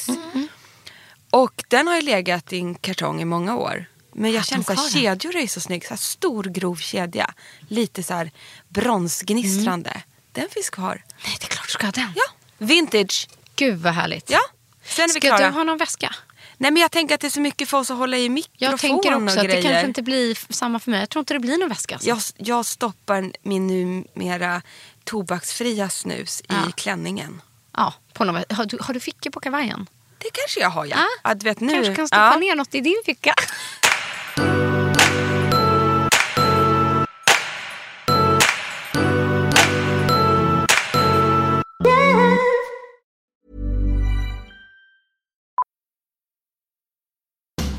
Och 1.31 1.65
den 1.69 1.87
har 1.87 1.95
ju 1.95 2.01
legat 2.03 2.53
i 2.53 2.59
en 2.59 2.75
kartong 2.75 3.23
i 3.23 3.25
många 3.25 3.57
år. 3.57 3.87
Men 4.13 4.33
jag 4.33 4.47
känner 4.47 4.71
att 4.73 4.93
kedjor 4.93 5.37
är 5.37 5.47
så 5.47 5.61
snygg. 5.61 5.87
Så 5.87 5.97
stor 5.97 6.45
grov 6.45 6.77
kedja. 6.77 7.35
Lite 7.69 8.03
så 8.03 8.15
här 8.15 8.31
bronsgnistrande. 8.69 10.03
Den 10.33 10.49
finns 10.51 10.71
kvar. 10.71 11.03
Nej, 11.25 11.37
det 11.41 11.47
är 11.47 11.49
klart 11.49 11.67
du 11.67 11.73
ska 11.73 11.87
ha 11.87 11.93
den. 11.93 12.13
Ja, 12.17 12.25
vintage. 12.59 13.29
Gud 13.57 13.79
vad 13.79 13.93
härligt. 13.93 14.31
Ja, 14.31 14.41
sen 14.85 15.05
är 15.05 15.09
vi 15.15 15.21
Ska 15.21 15.21
klara. 15.21 15.47
du 15.47 15.55
ha 15.55 15.65
någon 15.65 15.79
väska? 15.79 16.15
Nej 16.59 16.71
men 16.71 16.83
jag 16.83 16.91
tänker 16.91 17.15
att 17.15 17.21
det 17.21 17.27
är 17.27 17.31
så 17.31 17.41
mycket 17.41 17.69
för 17.69 17.79
oss 17.79 17.91
att 17.91 17.97
hålla 17.99 18.17
i 18.17 18.29
mikrofon 18.29 18.57
Jag 18.71 18.81
tänker 18.81 19.15
också 19.25 19.41
att 19.41 19.47
det 19.49 19.63
kanske 19.63 19.87
inte 19.87 20.03
blir 20.03 20.53
samma 20.53 20.79
för 20.79 20.91
mig. 20.91 21.01
Jag 21.01 21.09
tror 21.11 21.21
inte 21.21 21.35
det 21.35 21.41
blir 21.41 21.59
någon 21.59 21.69
väska. 21.69 21.95
Alltså. 21.95 22.09
jag, 22.09 22.19
jag 22.37 22.67
stoppar 22.67 23.33
min 23.43 23.67
numera 23.67 24.63
tobaksfria 25.05 25.89
snus 25.89 26.43
Ja. 26.49 26.55
i 26.69 26.73
klänningen. 26.73 27.43
Ja, 27.77 27.95
på 28.13 28.25
någon, 28.25 28.37
vä- 28.37 28.55
har, 28.55 28.65
du, 28.65 28.79
har 28.81 28.95
du 28.95 29.01
fickor 29.01 29.31
på 29.31 29.41
kavajen? 29.41 29.87
Det 30.19 30.31
kanske 30.33 30.61
jag 30.61 30.71
har 30.71 30.85
ja. 30.85 30.97
Ja, 30.97 31.31
Att, 31.31 31.43
vet, 31.43 31.61
nu, 31.61 31.73
Kanske 31.75 31.95
kan 31.95 32.09
stoppa 32.09 32.31
ja. 32.33 32.39
ner 32.39 32.55
något 32.55 32.75
i 32.75 32.81
din 32.81 33.03
ficka. 33.07 33.35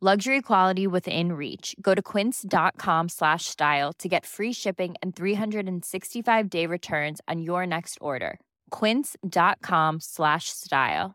Luxury 0.00 0.42
quality 0.42 0.86
within 0.86 1.32
reach. 1.32 1.74
Go 1.80 1.92
to 1.92 2.00
quince.com 2.00 3.08
slash 3.08 3.46
style 3.46 3.92
to 3.98 4.08
get 4.08 4.24
free 4.24 4.52
shipping 4.52 4.94
and 5.02 5.16
365 5.16 6.48
day 6.48 6.66
returns 6.66 7.20
on 7.26 7.42
your 7.42 7.66
next 7.66 7.98
order. 8.00 8.38
Quince.com 8.70 9.98
slash 10.00 10.44
style. 10.50 11.14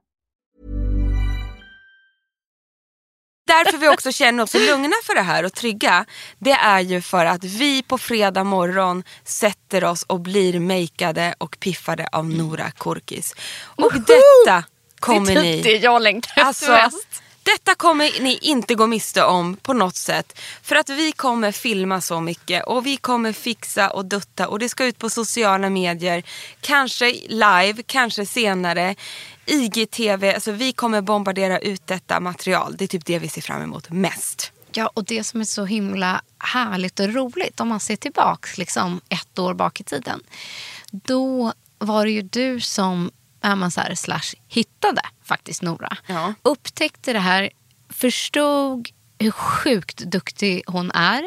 Därför 3.47 3.77
vi 3.77 3.87
också 3.89 4.11
känner 4.11 4.43
oss 4.43 4.53
lugna 4.53 4.95
för 5.03 5.15
det 5.15 5.21
här 5.21 5.45
och 5.45 5.53
trygga. 5.53 6.05
Det 6.39 6.51
är 6.51 6.79
ju 6.79 7.01
för 7.01 7.25
att 7.25 7.43
vi 7.43 7.83
på 7.83 7.97
fredag 7.97 8.43
morgon 8.43 9.03
sätter 9.23 9.83
oss 9.83 10.03
och 10.03 10.21
blir 10.21 10.59
makeade 10.59 11.35
och 11.37 11.59
piffade 11.59 12.07
av 12.11 12.29
Nora 12.29 12.71
Korkis. 12.71 13.35
Och 13.75 13.93
detta 13.93 14.63
kommer 14.99 15.35
ni... 15.41 15.61
Det 15.61 15.77
jag 15.77 16.01
längtar 16.01 16.41
Alltså, 16.41 16.71
mest 16.71 17.22
detta 17.43 17.75
kommer 17.75 18.23
ni 18.23 18.37
inte 18.41 18.75
gå 18.75 18.87
miste 18.87 19.23
om 19.23 19.55
på 19.55 19.73
något 19.73 19.95
sätt. 19.95 20.39
För 20.61 20.75
att 20.75 20.89
vi 20.89 21.11
kommer 21.11 21.51
filma 21.51 22.01
så 22.01 22.21
mycket 22.21 22.63
och 22.63 22.85
vi 22.85 22.97
kommer 22.97 23.33
fixa 23.33 23.89
och 23.89 24.05
dutta 24.05 24.47
och 24.47 24.59
det 24.59 24.69
ska 24.69 24.85
ut 24.85 24.97
på 24.97 25.09
sociala 25.09 25.69
medier. 25.69 26.23
Kanske 26.61 27.13
live, 27.27 27.83
kanske 27.85 28.25
senare. 28.25 28.95
IGTV, 29.45 30.33
alltså 30.33 30.51
vi 30.51 30.73
kommer 30.73 31.01
bombardera 31.01 31.59
ut 31.59 31.87
detta 31.87 32.19
material. 32.19 32.75
Det 32.77 32.83
är 32.83 32.87
typ 32.87 33.05
det 33.05 33.19
vi 33.19 33.29
ser 33.29 33.41
fram 33.41 33.61
emot 33.61 33.89
mest. 33.89 34.51
Ja, 34.71 34.91
och 34.93 35.03
det 35.03 35.23
som 35.23 35.41
är 35.41 35.45
så 35.45 35.65
himla 35.65 36.21
härligt 36.37 36.99
och 36.99 37.13
roligt 37.13 37.59
om 37.59 37.67
man 37.67 37.79
ser 37.79 37.95
tillbaka 37.95 38.49
liksom 38.57 39.01
ett 39.09 39.39
år 39.39 39.53
bak 39.53 39.79
i 39.79 39.83
tiden. 39.83 40.23
Då 40.91 41.53
var 41.77 42.05
det 42.05 42.11
ju 42.11 42.21
du 42.21 42.59
som 42.59 43.11
är 43.43 43.55
man 43.55 43.71
så 43.71 43.81
här, 43.81 43.95
slash, 43.95 44.35
hittade 44.47 45.01
faktiskt 45.23 45.61
Nora. 45.61 45.97
Ja. 46.07 46.33
Upptäckte 46.43 47.13
det 47.13 47.19
här, 47.19 47.49
förstod 47.89 48.89
hur 49.19 49.31
sjukt 49.31 49.97
duktig 49.97 50.63
hon 50.67 50.91
är. 50.91 51.23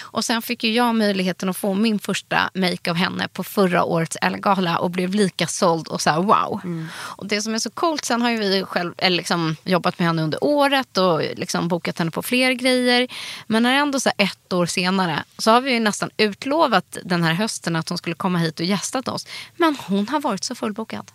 Och 0.00 0.24
sen 0.24 0.42
fick 0.42 0.64
ju 0.64 0.72
jag 0.72 0.94
möjligheten 0.94 1.48
att 1.48 1.56
få 1.56 1.74
min 1.74 1.98
första 1.98 2.50
make 2.54 2.90
av 2.90 2.96
henne 2.96 3.28
på 3.28 3.44
förra 3.44 3.84
årets 3.84 4.16
Elgala 4.22 4.78
och 4.78 4.90
blev 4.90 5.14
lika 5.14 5.46
såld 5.46 5.88
och 5.88 6.00
så 6.00 6.10
här 6.10 6.22
wow. 6.22 6.60
Och 6.90 7.26
det 7.26 7.42
som 7.42 7.54
är 7.54 7.58
så 7.58 7.70
coolt, 7.70 8.04
sen 8.04 8.22
har 8.22 8.30
ju 8.30 8.38
vi 8.38 8.64
själv 8.64 8.94
eller 8.98 9.16
liksom 9.16 9.56
jobbat 9.64 9.98
med 9.98 10.08
henne 10.08 10.22
under 10.22 10.44
året 10.44 10.98
och 10.98 11.22
liksom 11.36 11.68
bokat 11.68 11.98
henne 11.98 12.10
på 12.10 12.22
fler 12.22 12.52
grejer. 12.52 13.08
Men 13.46 13.62
när 13.62 13.74
ändå 13.74 14.00
så 14.00 14.10
ett 14.16 14.52
år 14.52 14.66
senare 14.66 15.24
så 15.38 15.50
har 15.50 15.60
vi 15.60 15.72
ju 15.72 15.80
nästan 15.80 16.10
utlovat 16.16 16.98
den 17.04 17.22
här 17.22 17.32
hösten 17.32 17.76
att 17.76 17.88
hon 17.88 17.98
skulle 17.98 18.14
komma 18.14 18.38
hit 18.38 18.60
och 18.60 18.66
gästat 18.66 19.08
oss. 19.08 19.26
Men 19.56 19.76
hon 19.86 20.08
har 20.08 20.20
varit 20.20 20.44
så 20.44 20.54
fullbokad. 20.54 21.10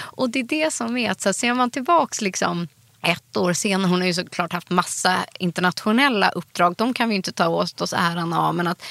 Och 0.00 0.30
det 0.30 0.38
är 0.38 0.44
det 0.44 0.72
som 0.72 0.96
är 0.96 1.10
att 1.10 1.20
så 1.20 1.32
ser 1.32 1.54
man 1.54 1.70
tillbaks 1.70 2.20
liksom 2.20 2.68
ett 3.02 3.36
år 3.36 3.52
senare. 3.52 3.88
Hon 3.90 4.00
har 4.00 4.06
ju 4.06 4.14
såklart 4.14 4.52
haft 4.52 4.70
massa 4.70 5.16
internationella 5.38 6.30
uppdrag. 6.30 6.74
De 6.78 6.94
kan 6.94 7.08
vi 7.08 7.14
inte 7.14 7.32
ta 7.32 7.48
åt 7.48 7.80
oss 7.80 7.92
äran 7.92 8.32
av. 8.32 8.54
Men 8.54 8.66
att 8.66 8.82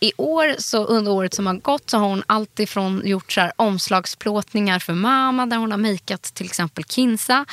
i 0.00 0.12
år, 0.16 0.54
så 0.58 0.84
under 0.84 1.12
året 1.12 1.34
som 1.34 1.46
har 1.46 1.54
gått, 1.54 1.90
så 1.90 1.98
har 1.98 2.08
hon 2.08 2.22
alltifrån 2.26 3.02
gjort 3.04 3.32
så 3.32 3.40
här 3.40 3.52
omslagsplåtningar 3.56 4.78
för 4.78 4.92
mamma 4.92 5.46
där 5.46 5.56
hon 5.56 5.70
har 5.70 5.78
makeat 5.78 6.22
till 6.22 6.46
exempel 6.46 6.84
Kinsa. 6.84 7.44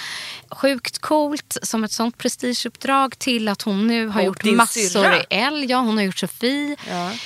Sjukt 0.49 0.99
coolt 0.99 1.57
som 1.63 1.83
ett 1.83 1.91
sånt 1.91 2.17
prestigeuppdrag 2.17 3.19
till 3.19 3.47
att 3.47 3.61
hon 3.61 3.87
nu 3.87 4.07
har 4.07 4.19
Och 4.21 4.25
gjort 4.25 4.43
massor 4.43 4.81
syrra. 4.81 5.17
i 5.19 5.25
L. 5.29 5.65
Ja, 5.69 5.77
hon 5.77 5.97
har 5.97 6.03
gjort 6.03 6.17
Sofie. 6.19 6.75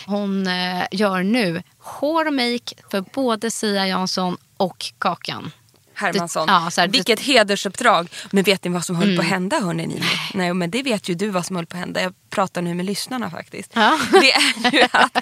Hon 0.05 0.47
eh, 0.47 0.83
gör 0.91 1.23
nu 1.23 1.63
hår 1.79 2.27
och 2.27 2.33
make 2.33 2.75
för 2.91 3.01
både 3.13 3.51
Sia 3.51 3.87
Jansson 3.87 4.37
och 4.57 4.85
Kakan. 4.99 5.51
Hermansson. 5.93 6.45
Ja, 6.47 6.71
så 6.71 6.81
här, 6.81 6.87
Vilket 6.87 7.19
hedersuppdrag. 7.19 8.09
Men 8.31 8.43
vet 8.43 8.63
ni 8.63 8.69
vad 8.71 8.85
som 8.85 8.95
höll 8.95 9.05
på 9.15 9.21
att 9.21 9.27
Mm. 9.27 9.31
hända 9.31 9.59
hörni 9.59 9.87
ni? 9.87 10.03
Nej 10.33 10.53
men 10.53 10.71
det 10.71 10.83
vet 10.83 11.09
ju 11.09 11.13
du 11.15 11.29
vad 11.29 11.45
som 11.45 11.55
höll 11.55 11.65
på 11.65 11.75
att 11.77 11.79
hända. 11.79 12.01
Jag 12.01 12.13
pratar 12.29 12.61
nu 12.61 12.73
med 12.73 12.85
lyssnarna 12.85 13.29
faktiskt. 13.31 13.71
Ja. 13.73 13.99
Det 14.11 14.33
är 14.33 14.71
ju 14.71 14.81
att 14.91 15.13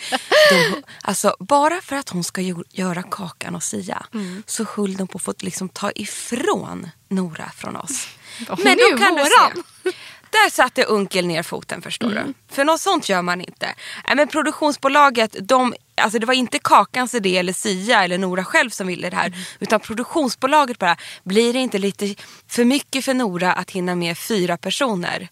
de, 0.51 0.83
alltså, 1.01 1.35
bara 1.39 1.81
för 1.81 1.95
att 1.95 2.09
hon 2.09 2.23
ska 2.23 2.41
göra 2.71 3.03
Kakan 3.03 3.55
och 3.55 3.63
Sia 3.63 4.05
Mm. 4.13 4.43
så 4.45 4.63
höll 4.75 4.95
de 4.97 5.07
på 5.07 5.17
att 5.17 5.21
få 5.23 5.33
liksom, 5.39 5.69
ta 5.69 5.91
ifrån 5.95 6.89
Nora 7.09 7.51
från 7.57 7.75
oss. 7.75 8.07
Hon 8.47 8.57
Men 8.63 8.77
då 8.77 8.97
kan 8.97 9.15
du 9.15 9.21
våran. 9.23 9.63
se. 9.83 9.91
Där 10.29 10.49
satte 10.49 10.85
onkel 10.85 11.27
ner 11.27 11.43
foten 11.43 11.81
förstår 11.81 12.11
Mm. 12.11 12.27
du. 12.27 12.55
För 12.55 12.63
något 12.63 12.81
sånt 12.81 13.09
gör 13.09 13.21
man 13.21 13.41
inte. 13.41 13.75
Men 14.15 14.27
produktionsbolaget, 14.27 15.35
de, 15.41 15.73
alltså 16.01 16.19
det 16.19 16.25
var 16.25 16.33
inte 16.33 16.59
Kakans 16.59 17.13
idé 17.13 17.37
eller 17.37 17.53
Sia 17.53 18.03
eller 18.03 18.17
Nora 18.17 18.43
själv 18.45 18.69
som 18.69 18.87
ville 18.87 19.09
det 19.09 19.15
här. 19.15 19.27
Mm. 19.27 19.39
Utan 19.59 19.79
produktionsbolaget 19.79 20.79
bara, 20.79 20.97
blir 21.23 21.53
det 21.53 21.59
inte 21.59 21.77
lite 21.77 22.15
för 22.47 22.65
mycket 22.65 23.05
för 23.05 23.13
Nora 23.13 23.53
att 23.53 23.71
hinna 23.71 23.95
med 23.95 24.17
fyra 24.17 24.57
personer? 24.57 25.27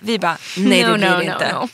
Vi 0.00 0.18
bara, 0.18 0.38
nej 0.56 0.82
det 0.82 0.88
No, 0.88 0.96
blir 0.96 1.10
no, 1.10 1.18
det 1.18 1.24
no, 1.24 1.32
inte. 1.32 1.52
no. 1.52 1.68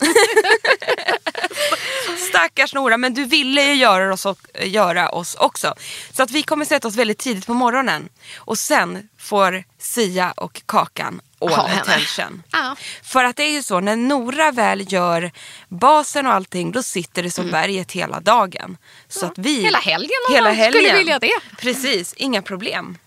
Stackars 2.29 2.73
Nora, 2.73 2.97
men 2.97 3.13
du 3.13 3.25
ville 3.25 3.61
ju 3.61 3.73
göra 3.73 4.13
oss, 4.13 4.25
och, 4.25 4.39
göra 4.61 5.09
oss 5.09 5.35
också. 5.35 5.73
Så 6.11 6.23
att 6.23 6.31
vi 6.31 6.43
kommer 6.43 6.65
sätta 6.65 6.87
oss 6.87 6.95
väldigt 6.95 7.17
tidigt 7.17 7.45
på 7.45 7.53
morgonen. 7.53 8.09
Och 8.37 8.57
sen 8.57 9.09
får 9.17 9.63
Sia 9.79 10.31
och 10.31 10.61
Kakan 10.65 11.21
all 11.47 11.69
Ha 11.69 11.81
attention. 11.81 12.43
Ja. 12.51 12.75
För 13.03 13.23
att 13.23 13.35
det 13.35 13.43
är 13.43 13.51
ju 13.51 13.63
så, 13.63 13.79
när 13.79 13.95
Nora 13.95 14.51
väl 14.51 14.93
gör 14.93 15.31
basen 15.69 16.27
och 16.27 16.33
allting, 16.33 16.71
då 16.71 16.83
sitter 16.83 17.23
det 17.23 17.31
som 17.31 17.51
berget 17.51 17.91
hela 17.91 18.19
dagen. 18.19 18.77
Så 19.07 19.25
att 19.25 19.37
vi... 19.37 19.53
Mm. 19.53 19.65
Hela 19.65 19.79
helgen 19.79 20.09
om 20.29 20.33
hela 20.35 20.47
man 20.49 20.55
skulle 20.55 20.79
helgen. 20.87 20.97
vilja 20.97 21.19
det. 21.19 21.39
Precis, 21.59 22.13
inga 22.13 22.41
problem. 22.41 22.97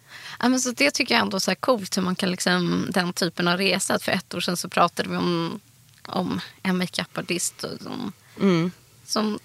Ja, 0.40 0.48
men 0.48 0.60
så 0.60 0.70
det 0.70 0.90
tycker 0.90 1.14
jag 1.14 1.22
ändå 1.22 1.36
är 1.36 1.40
så 1.40 1.50
här 1.50 1.56
coolt 1.56 1.96
hur 1.96 2.02
man 2.02 2.16
kan 2.16 2.30
liksom, 2.30 2.86
den 2.90 3.12
typen 3.12 3.48
av 3.48 3.58
resa. 3.58 3.98
För 3.98 4.12
ett 4.12 4.34
år 4.34 4.40
sedan 4.40 4.56
så 4.56 4.68
pratade 4.68 5.08
vi 5.08 5.16
om, 5.16 5.60
om 6.06 6.40
en 6.62 6.78
makeupartist 6.78 7.60
som, 7.82 8.12
Mm. 8.40 8.70
som 9.06 9.38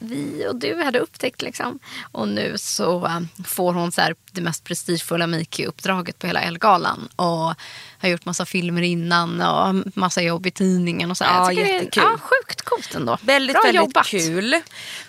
vi 0.00 0.46
och 0.48 0.56
du 0.56 0.82
hade 0.82 0.98
upptäckt. 0.98 1.42
Liksom. 1.42 1.78
Och 2.12 2.28
nu 2.28 2.58
så 2.58 3.06
äh, 3.06 3.20
får 3.44 3.72
hon 3.72 3.92
så 3.92 4.00
här, 4.00 4.14
det 4.32 4.40
mest 4.40 4.64
prestigefulla 4.64 5.26
Miki-uppdraget 5.26 6.18
på 6.18 6.26
hela 6.26 6.40
Elgalan. 6.40 7.08
Och 7.16 7.54
har 7.98 8.08
gjort 8.08 8.24
massa 8.24 8.46
filmer 8.46 8.82
innan 8.82 9.40
och 9.40 9.74
massa 9.96 10.22
jobb 10.22 10.46
i 10.46 10.50
tidningen. 10.50 11.10
Och 11.10 11.16
så. 11.16 11.24
Ja, 11.24 11.36
Jag 11.36 11.48
tycker 11.50 11.64
det 11.64 11.70
är- 11.70 11.74
jättekul. 11.74 12.02
Ja, 12.12 12.18
sjukt 12.18 12.62
coolt 12.62 12.94
ändå. 12.94 13.18
Väldigt, 13.22 13.54
Bra 13.54 13.62
väldigt 13.62 13.82
jobbat. 13.82 14.06
kul. 14.06 14.56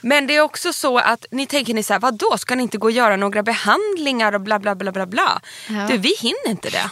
Men 0.01 0.27
det 0.27 0.36
är 0.36 0.41
också 0.41 0.74
så 0.74 0.98
att 0.98 1.25
ni 1.32 1.46
tänker 1.48 1.74
ni 1.74 1.84
så 1.84 1.94
här, 1.94 2.00
vadå 2.00 2.38
ska 2.38 2.56
ni 2.56 2.63
inte 2.63 2.77
gå 2.77 2.88
och 2.88 2.91
göra 2.91 3.15
några 3.15 3.44
behandlingar 3.44 4.34
och 4.34 4.41
bla 4.41 4.60
bla 4.60 4.75
bla 4.75 4.91
bla 4.91 5.06
bla. 5.06 5.41
Ja. 5.70 5.88
Du 5.89 5.98
vi 5.98 6.15
hinner 6.20 6.50
inte 6.50 6.70
det. 6.70 6.89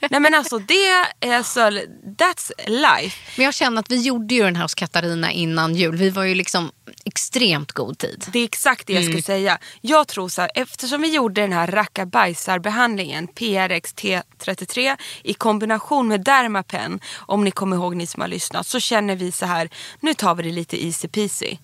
Nej 0.10 0.20
men 0.20 0.34
alltså 0.34 0.58
det 0.58 0.86
är 1.20 1.42
så, 1.42 1.60
that's 1.60 2.50
life. 2.66 3.16
Men 3.36 3.44
jag 3.44 3.54
känner 3.54 3.80
att 3.80 3.90
vi 3.90 4.00
gjorde 4.02 4.34
ju 4.34 4.42
den 4.42 4.56
här 4.56 4.62
hos 4.62 4.74
Katarina 4.74 5.32
innan 5.32 5.74
jul. 5.74 5.96
Vi 5.96 6.10
var 6.10 6.22
ju 6.24 6.34
liksom 6.34 6.70
extremt 7.04 7.72
god 7.72 7.98
tid. 7.98 8.24
Det 8.32 8.38
är 8.38 8.44
exakt 8.44 8.86
det 8.86 8.92
jag 8.92 9.02
Mm. 9.02 9.12
skulle 9.12 9.22
säga. 9.22 9.58
Jag 9.80 10.08
tror 10.08 10.28
så 10.28 10.40
här, 10.40 10.50
eftersom 10.54 11.02
vi 11.02 11.08
gjorde 11.14 11.40
den 11.40 11.52
här 11.52 11.66
rackabajsarbehandlingen, 11.66 13.26
PRX 13.26 13.94
T33 13.94 14.96
i 15.22 15.34
kombination 15.40 16.08
med 16.08 16.20
Dermapen, 16.24 17.00
om 17.16 17.44
ni 17.44 17.50
kommer 17.50 17.76
ihåg 17.76 17.96
ni 17.96 18.06
som 18.06 18.20
har 18.20 18.28
lyssnat, 18.28 18.66
så 18.66 18.80
känner 18.80 19.16
vi 19.16 19.32
så 19.32 19.46
här, 19.46 19.70
nu 20.00 20.14
tar 20.14 20.34
vi 20.34 20.42
det 20.42 20.50
lite 20.50 20.84
easy 20.86 21.08
peasy. 21.08 21.56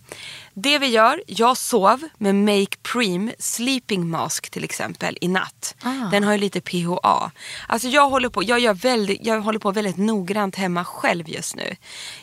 Det 0.54 0.78
vi 0.78 0.86
gör, 0.86 1.22
jag 1.26 1.56
sov 1.56 2.08
med 2.18 2.34
Make 2.34 2.76
Preem 2.82 3.32
Sleeping 3.38 4.08
Mask 4.08 4.50
till 4.50 4.64
exempel 4.64 5.18
i 5.20 5.28
natt. 5.28 5.74
Ah. 5.82 6.10
Den 6.10 6.24
har 6.24 6.32
ju 6.32 6.38
lite 6.38 6.60
PHA. 6.60 7.30
Alltså 7.68 7.88
jag 7.88 8.08
håller 8.10 8.28
på, 8.28 8.42
jag 8.42 8.58
gör 8.58 8.74
väldigt, 8.74 9.26
jag 9.26 9.40
håller 9.40 9.58
på 9.58 9.70
väldigt 9.70 9.96
noggrant 9.96 10.56
hemma 10.56 10.84
själv 10.84 11.28
just 11.28 11.56
nu. 11.56 11.76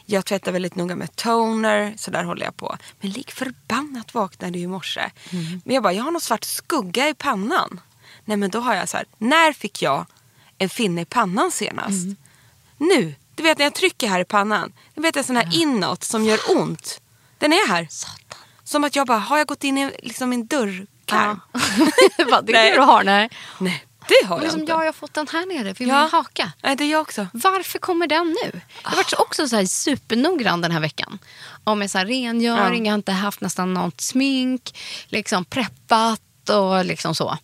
Jag 0.06 0.26
tvättar 0.26 0.52
väldigt 0.52 0.76
noga 0.76 0.96
med 0.96 1.16
toner, 1.16 1.94
så 1.98 2.12
där 2.12 2.24
håller 2.24 2.46
jag 2.46 2.58
på. 2.58 2.78
Men 3.00 3.12
lik 3.12 3.32
förbannat 3.32 4.14
vaknade 4.14 4.58
jag 4.58 4.64
i 4.64 4.68
morse. 4.68 5.12
Men 5.66 5.76
jag 5.76 5.84
bara, 5.84 5.94
jag 5.94 6.04
har 6.04 6.12
någon 6.12 6.22
svart 6.22 6.44
skugga 6.44 7.10
i 7.10 7.14
pannan. 7.14 7.82
Nej 8.26 8.38
men 8.38 8.50
då 8.50 8.60
har 8.60 8.76
jag 8.76 8.90
så 8.90 8.98
här, 8.98 9.06
när 9.18 9.54
fick 9.54 9.82
jag 9.82 10.06
en 10.64 10.70
finne 10.70 11.02
i 11.02 11.06
pannan 11.06 11.52
senast? 11.52 12.06
Nu, 12.78 13.16
du 13.36 13.44
vet 13.44 13.58
när 13.58 13.66
jag 13.66 13.74
trycker 13.76 14.08
här 14.08 14.20
i 14.20 14.26
pannan. 14.26 14.74
Du 14.96 15.02
vet 15.02 15.16
en 15.18 15.24
sån 15.24 15.36
här 15.36 15.50
inåt 15.52 16.04
som 16.04 16.26
gör 16.26 16.40
ont. 16.58 17.02
Den 17.38 17.54
är 17.54 17.68
här. 17.68 17.88
Som 18.64 18.84
att 18.84 18.96
jag 18.96 19.08
bara, 19.08 19.18
har 19.18 19.38
jag 19.38 19.48
gått 19.48 19.64
in 19.64 19.78
i 19.78 19.92
liksom 20.04 20.30
min 20.30 20.48
dörrkarm? 20.48 21.40
Vad, 22.32 22.46
det 22.46 22.54
är 22.58 22.64
det 22.72 22.76
du 22.76 22.82
har? 22.82 23.04
Nej. 23.04 23.30
Nej, 23.60 23.86
det 24.08 24.28
har 24.28 24.36
Men 24.36 24.44
jag 24.44 24.52
som 24.52 24.62
inte. 24.62 24.72
jag, 24.72 24.82
jag 24.82 24.86
har 24.86 24.94
fått 24.94 25.14
den 25.14 25.28
här 25.32 25.46
nere 25.46 25.74
vid 25.74 25.88
Ja. 25.88 26.02
min 26.02 26.10
haka. 26.10 26.52
Nej, 26.64 26.76
det 26.76 26.84
är 26.84 26.92
jag 26.92 27.02
också. 27.02 27.28
Varför 27.34 27.80
kommer 27.80 28.08
den 28.08 28.36
nu? 28.44 28.62
Jag 28.84 28.90
har 28.90 28.96
varit 28.98 29.14
också 29.20 29.48
så 29.48 29.56
här 29.56 29.66
supernoggrann 29.66 30.62
den 30.62 30.72
här 30.72 30.80
veckan. 30.80 31.20
Om 31.64 31.80
med 31.80 31.92
så 31.92 31.98
här 31.98 32.06
rengöring, 32.06 32.86
Ja. 32.86 32.86
jag 32.86 32.92
har 32.92 32.98
inte 32.98 33.12
haft 33.12 33.42
nästan 33.42 33.74
något 33.74 34.02
smink, 34.02 34.78
liksom 35.08 35.46
preppat 35.46 36.50
och 36.50 36.86
liksom 36.86 37.16
så. 37.16 37.38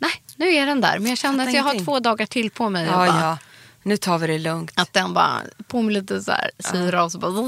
Nej, 0.00 0.22
nu 0.36 0.54
är 0.54 0.66
den 0.66 0.80
där. 0.80 0.98
Men 0.98 1.08
jag 1.08 1.18
känner 1.18 1.46
att 1.46 1.54
jag 1.54 1.62
har 1.62 1.84
två 1.84 2.00
dagar 2.00 2.26
till 2.26 2.50
på 2.50 2.68
mig. 2.68 2.86
Ja, 2.86 2.92
bara, 2.92 3.06
ja. 3.06 3.38
Nu 3.82 3.96
tar 3.96 4.18
vi 4.18 4.26
det 4.26 4.38
lugnt. 4.38 4.72
Att 4.74 4.92
den 4.92 5.14
bara 5.14 5.42
på 5.66 5.82
med 5.82 5.94
lite 5.94 6.22
så 6.22 6.30
här 6.30 6.50
syra 6.58 7.04
och 7.04 7.12
så 7.12 7.18
bara... 7.18 7.30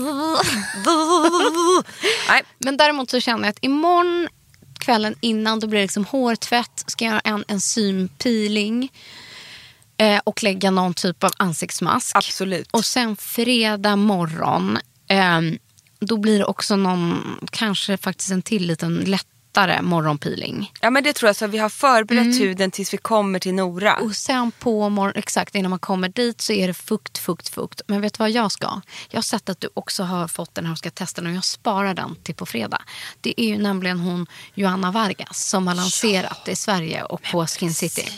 Nej, 2.28 2.42
Men 2.58 2.76
däremot 2.76 3.10
så 3.10 3.20
känner 3.20 3.44
jag 3.44 3.50
att 3.50 3.64
imorgon 3.64 4.28
kvällen 4.78 5.14
innan 5.20 5.60
då 5.60 5.66
blir 5.66 5.78
det 5.78 5.84
liksom 5.84 6.04
hårtvätt. 6.04 6.84
Ska 6.86 7.04
jag 7.04 7.12
göra 7.12 7.20
en 7.24 7.44
enzympeeling. 7.48 8.92
Eh, 9.96 10.20
och 10.24 10.42
lägga 10.42 10.70
någon 10.70 10.94
typ 10.94 11.24
av 11.24 11.30
ansiktsmask. 11.36 12.16
absolut. 12.16 12.68
Och 12.70 12.84
sen 12.84 13.16
fredag 13.16 13.96
morgon, 13.96 14.78
ehm, 15.08 15.58
då 16.00 16.16
blir 16.16 16.38
det 16.38 16.44
också 16.44 16.76
någon, 16.76 17.38
kanske 17.50 17.96
faktiskt 17.96 18.30
en 18.30 18.42
till 18.42 18.66
liten 18.66 19.04
lättare 19.52 19.82
morgonpeeling. 19.82 20.72
Ja, 20.80 20.90
men 20.90 21.04
det 21.04 21.12
tror 21.12 21.28
jag. 21.28 21.36
Så 21.36 21.46
vi 21.46 21.58
har 21.58 21.68
förberett 21.68 22.40
huden 22.40 22.70
tills 22.70 22.94
vi 22.94 22.98
kommer 22.98 23.38
till 23.38 23.54
Nora. 23.54 23.96
Och 23.96 24.16
sen 24.16 24.50
på 24.50 24.88
morgon, 24.88 25.12
exakt 25.16 25.54
innan 25.54 25.70
man 25.70 25.78
kommer 25.78 26.08
dit 26.08 26.40
så 26.40 26.52
är 26.52 26.68
det 26.68 26.74
fukt, 26.74 27.18
fukt, 27.18 27.48
fukt. 27.48 27.82
Men 27.86 28.00
vet 28.00 28.14
du 28.14 28.18
vad 28.18 28.30
jag 28.30 28.52
ska? 28.52 28.80
Jag 29.10 29.16
har 29.16 29.22
sett 29.22 29.48
att 29.48 29.60
du 29.60 29.68
också 29.74 30.02
har 30.02 30.28
fått 30.28 30.54
den 30.54 30.64
här 30.64 30.72
och 30.72 30.78
ska 30.78 30.90
testa 30.90 31.20
den 31.20 31.30
och 31.30 31.36
jag 31.36 31.44
sparar 31.44 31.94
den 31.94 32.16
till 32.22 32.34
på 32.34 32.46
fredag. 32.46 32.82
Det 33.20 33.40
är 33.40 33.46
ju 33.46 33.58
nämligen 33.58 34.00
hon 34.00 34.26
Johanna 34.54 34.90
Vargas 34.90 35.48
som 35.48 35.66
har 35.66 35.74
lanserat 35.74 36.44
det 36.44 36.52
i 36.52 36.56
Sverige 36.56 37.04
och 37.04 37.22
på 37.32 37.46
Skin 37.46 37.74
City. 37.74 38.08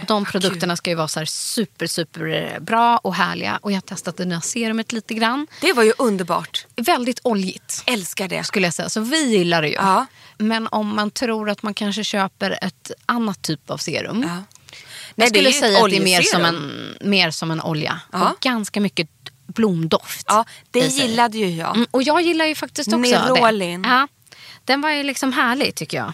Och 0.00 0.06
de 0.06 0.24
produkterna 0.24 0.76
ska 0.76 0.90
ju 0.90 0.96
vara 0.96 1.08
så 1.08 1.26
super, 1.26 1.86
super 1.86 2.58
bra 2.60 2.98
och 2.98 3.14
härliga. 3.14 3.58
Och 3.62 3.72
jag 3.72 3.76
har 3.76 3.80
testat 3.80 4.16
det 4.16 4.24
nya 4.24 4.40
serumet 4.40 4.92
lite 4.92 5.14
grann. 5.14 5.46
Det 5.60 5.72
var 5.72 5.82
ju 5.82 5.92
underbart. 5.98 6.66
Väldigt 6.76 7.20
oljigt 7.22 7.82
Älskar 7.86 8.28
det. 8.28 8.44
skulle 8.44 8.66
jag 8.66 8.74
säga. 8.74 8.88
Så 8.88 9.00
vi 9.00 9.36
gillar 9.36 9.62
det 9.62 9.68
ju. 9.68 9.74
Ja. 9.74 10.06
Men 10.38 10.68
om 10.70 10.96
man 10.96 11.10
tror 11.10 11.50
att 11.50 11.62
man 11.62 11.74
kanske 11.74 12.04
köper 12.04 12.58
ett 12.64 12.90
annat 13.06 13.42
typ 13.42 13.70
av 13.70 13.76
serum. 13.76 14.22
Ja. 14.22 14.28
Jag 14.28 14.44
Nej, 15.14 15.30
det 15.30 15.38
skulle 15.38 15.52
säga 15.52 15.84
att 15.84 15.90
det 15.90 15.96
är 15.96 16.00
mer 16.00 16.22
som, 16.22 16.44
en, 16.44 16.96
mer 17.00 17.30
som 17.30 17.50
en 17.50 17.60
olja. 17.60 18.00
Ja. 18.12 18.30
Och 18.30 18.40
ganska 18.40 18.80
mycket 18.80 19.08
blomdoft. 19.46 20.26
Ja, 20.28 20.44
det 20.70 20.86
gillade 20.86 21.38
ju 21.38 21.50
jag. 21.50 21.76
Mm, 21.76 21.86
och 21.90 22.02
jag 22.02 22.22
gillar 22.22 22.44
ju 22.46 22.54
faktiskt 22.54 22.88
också 22.92 22.98
Nerolin. 22.98 23.82
det. 23.82 23.88
Ja. 23.88 24.08
Den 24.64 24.80
var 24.80 24.90
ju 24.90 25.02
liksom 25.02 25.32
härlig 25.32 25.74
tycker 25.74 25.96
jag. 25.98 26.12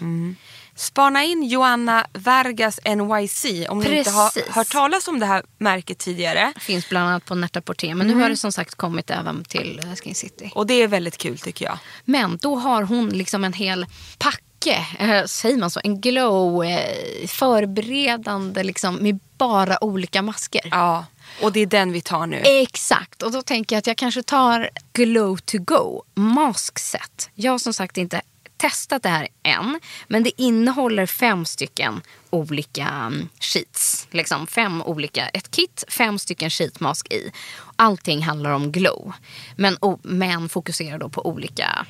Spana 0.76 1.24
in 1.24 1.42
Joanna 1.42 2.06
Vargas 2.12 2.80
NYC 2.84 3.66
om 3.68 3.78
ni 3.78 3.98
inte 3.98 4.10
har 4.10 4.52
hört 4.52 4.68
talas 4.68 5.08
om 5.08 5.20
det 5.20 5.26
här 5.26 5.42
märket 5.58 5.98
tidigare. 5.98 6.52
Finns 6.60 6.88
bland 6.88 7.08
annat 7.08 7.24
på 7.24 7.34
Net-a-Porter. 7.34 7.94
Men 7.94 8.06
nu 8.06 8.14
har 8.14 8.28
det 8.28 8.36
som 8.36 8.52
sagt 8.52 8.74
kommit 8.74 9.10
även 9.10 9.44
till 9.44 9.80
eh, 9.84 9.94
Skin 9.94 10.14
City. 10.14 10.50
Och 10.54 10.66
det 10.66 10.74
är 10.74 10.88
väldigt 10.88 11.18
kul 11.18 11.38
tycker 11.38 11.64
jag. 11.64 11.78
Men 12.04 12.38
då 12.42 12.56
har 12.56 12.82
hon 12.82 13.08
liksom 13.08 13.44
en 13.44 13.52
hel 13.52 13.86
packe, 14.18 14.86
eh, 14.98 15.24
säger 15.24 15.56
man 15.56 15.70
så, 15.70 15.80
en 15.84 16.00
glow 16.00 16.64
eh, 16.64 17.26
förberedande 17.26 18.62
liksom 18.62 18.94
med 18.94 19.18
bara 19.38 19.84
olika 19.84 20.22
masker. 20.22 20.68
Ja, 20.70 21.06
och 21.42 21.52
det 21.52 21.60
är 21.60 21.66
den 21.66 21.92
vi 21.92 22.00
tar 22.00 22.26
nu. 22.26 22.42
Exakt, 22.44 23.22
och 23.22 23.32
då 23.32 23.42
tänker 23.42 23.76
jag 23.76 23.78
att 23.78 23.86
jag 23.86 23.96
kanske 23.96 24.22
tar 24.22 24.70
glow 24.92 25.36
to 25.36 25.58
go 25.58 26.02
mask 26.14 26.78
set. 26.78 27.30
Jag 27.34 27.52
har 27.52 27.58
som 27.58 27.74
sagt 27.74 27.96
inte 27.96 28.22
testat 28.56 29.02
det 29.02 29.08
här 29.08 29.28
än. 29.42 29.80
Men 30.08 30.22
det 30.22 30.42
innehåller 30.42 31.06
fem 31.06 31.44
stycken 31.44 32.02
olika 32.30 32.88
mm, 32.88 33.28
sheets. 33.40 34.08
Liksom 34.10 34.46
fem 34.46 34.82
olika, 34.82 35.28
ett 35.28 35.50
kit, 35.50 35.84
fem 35.88 36.18
stycken 36.18 36.50
sheetmask 36.50 37.12
i. 37.12 37.32
Allting 37.76 38.22
handlar 38.22 38.50
om 38.50 38.72
glow. 38.72 39.12
Men, 39.56 39.76
men 40.02 40.48
fokuserar 40.48 40.98
då 40.98 41.08
på 41.08 41.26
olika 41.26 41.86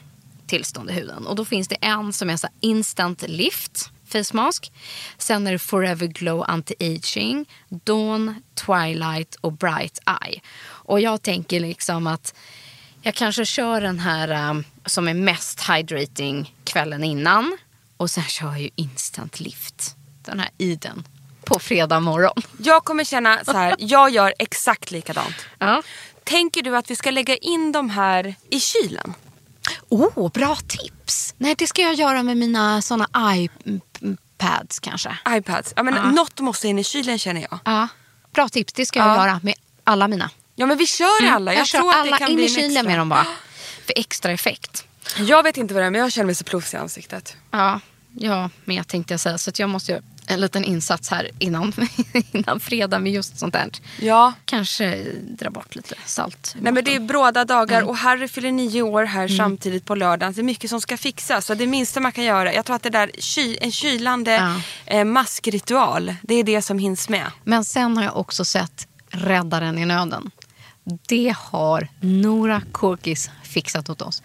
tillstånd 0.47 0.91
i 0.91 0.93
huden. 0.93 1.27
Och 1.27 1.37
då 1.37 1.45
finns 1.45 1.69
det 1.69 1.77
en 1.81 2.13
som 2.13 2.31
är 2.31 2.37
så 2.37 2.49
instant 2.61 3.23
lift 3.29 3.91
face 4.09 4.37
mask. 4.37 4.73
Sen 5.19 5.47
är 5.47 5.53
det 5.53 5.59
Forever 5.59 6.07
Glow 6.07 6.45
Anti-Aging, 6.45 7.47
Dawn, 7.69 8.43
Twilight 8.55 9.35
och 9.35 9.53
Bright 9.53 9.99
Eye. 10.23 10.41
Och 10.67 11.01
jag 11.01 11.23
tänker 11.23 11.61
liksom 11.61 12.07
att 12.07 12.35
jag 13.03 13.15
kanske 13.15 13.45
kör 13.45 13.81
den 13.81 13.99
här 13.99 14.29
mm, 14.29 14.65
som 14.87 15.09
är 15.09 15.15
mest 15.15 15.61
hydrating 15.71 16.55
kvällen 16.65 17.05
innan. 17.05 17.57
Och 17.97 18.11
sen 18.11 18.25
kör 18.25 18.47
jag 18.47 18.61
ju 18.61 18.71
instant 18.77 19.41
lift, 19.41 19.97
den 20.25 20.41
här 20.41 20.51
Iden, 20.59 21.05
på 21.45 21.59
fredag 21.59 22.01
morgon. 22.01 22.43
Jag 22.59 22.85
kommer 22.85 23.05
känna 23.05 23.45
så 23.45 23.53
här, 23.53 23.75
jag 23.79 24.11
gör 24.11 24.35
exakt 24.39 24.91
likadant. 24.91 25.35
Ja. 25.59 25.83
Tänker 26.25 26.63
du 26.63 26.77
att 26.77 26.91
vi 26.91 26.97
ska 26.97 27.11
lägga 27.11 27.37
in 27.37 27.73
de 27.73 27.91
här 27.91 28.35
i 28.51 28.61
kylen? 28.61 29.15
Oh, 29.89 30.31
bra 30.33 30.57
tips! 30.69 31.35
Nej, 31.39 31.55
det 31.59 31.67
ska 31.67 31.83
jag 31.83 31.95
göra 31.95 32.23
med 32.23 32.37
mina 32.37 32.83
såna 32.83 33.09
iPads 33.37 34.81
kanske. 34.81 35.19
iPads. 35.29 35.73
Ja, 35.77 35.83
men 35.83 35.95
Ja. 35.95 36.11
Något 36.11 36.41
måste 36.41 36.69
in 36.69 36.79
i 36.79 36.85
kylen 36.85 37.19
känner 37.19 37.41
jag. 37.51 37.59
Ja, 37.65 37.89
bra 38.35 38.49
tips. 38.49 38.73
Det 38.73 38.87
ska 38.87 38.99
jag 38.99 39.09
Ja. 39.09 39.17
göra 39.27 39.41
med 39.43 39.55
alla 39.85 40.09
mina. 40.09 40.31
Ja 40.55 40.67
men 40.67 40.79
vi 40.79 40.87
kör 40.87 41.27
alla. 41.31 41.53
Jag, 41.53 41.61
Jag, 41.61 41.67
tror 41.67 41.91
att 41.91 41.97
alla 41.97 42.11
det 42.11 42.19
kan 42.19 42.29
in 42.29 42.37
bli 42.37 42.45
i 42.45 42.49
en 42.49 42.55
kylen 42.55 42.87
med 42.87 42.99
dem 42.99 43.09
bara. 43.09 43.27
För 43.87 43.93
extra 43.99 44.33
effekt. 44.33 44.85
Jag 45.19 45.43
vet 45.43 45.57
inte 45.57 45.75
vad 45.75 45.83
det 45.83 45.87
är 45.87 45.91
men 45.91 46.01
jag 46.01 46.13
känner 46.13 46.27
mig 46.27 46.35
så 46.35 46.45
plufsig 46.45 46.79
i 46.79 46.81
ansiktet. 46.81 47.37
Ja, 47.51 47.81
ja 48.13 48.51
men 48.65 48.77
jag 48.77 48.89
tänkte 48.89 49.19
säga 49.19 49.39
så 49.39 49.51
jag 49.55 49.71
måste 49.71 49.93
göra 49.93 50.03
en 50.27 50.41
liten 50.41 50.65
insats 50.65 51.09
här 51.11 51.31
innan, 51.39 51.73
innan 52.33 52.61
fredag 52.61 52.99
med 52.99 53.13
just 53.13 53.39
sånt 53.39 53.53
där. 53.53 53.71
Ja. 54.01 54.33
Kanske 54.45 55.05
dra 55.39 55.51
bort 55.51 55.75
lite 55.75 55.95
salt. 56.07 56.55
Nej 56.61 56.73
men 56.73 56.85
det 56.85 56.95
är 56.95 57.01
bråda 57.01 57.45
dagar 57.45 57.77
Mm. 57.79 57.89
och 57.89 57.97
Harry 57.97 58.29
fyller 58.29 58.53
nio 58.53 58.83
år 58.83 59.05
här 59.05 59.29
samtidigt 59.29 59.85
på 59.85 59.95
lördagen. 59.95 60.33
Det 60.33 60.41
är 60.41 60.43
mycket 60.43 60.71
som 60.71 60.81
ska 60.81 60.97
fixas. 60.97 61.47
Så 61.47 61.55
det 61.55 61.67
minsta 61.67 62.01
man 62.01 62.13
kan 62.13 62.25
göra, 62.25 62.55
jag 62.55 62.65
tror 62.65 62.77
att 62.77 62.83
det 62.83 62.91
där 62.91 63.11
ky, 63.19 63.57
en 63.61 63.73
kylande 63.73 64.33
Ja. 64.33 64.61
eh, 64.87 65.05
maskritual, 65.05 66.15
det 66.23 66.35
är 66.35 66.45
det 66.45 66.63
som 66.63 66.79
hinns 66.79 67.09
med. 67.09 67.27
Men 67.45 67.65
sen 67.65 67.97
har 67.97 68.05
jag 68.05 68.17
också 68.17 68.45
sett 68.45 68.89
Räddaren 69.11 69.79
i 69.79 69.87
nöden. 69.87 70.31
Det 70.85 71.35
har 71.39 71.89
Nora 72.01 72.63
Korkis 72.73 73.31
fixat 73.43 73.91
åt 73.91 74.03
oss. 74.03 74.23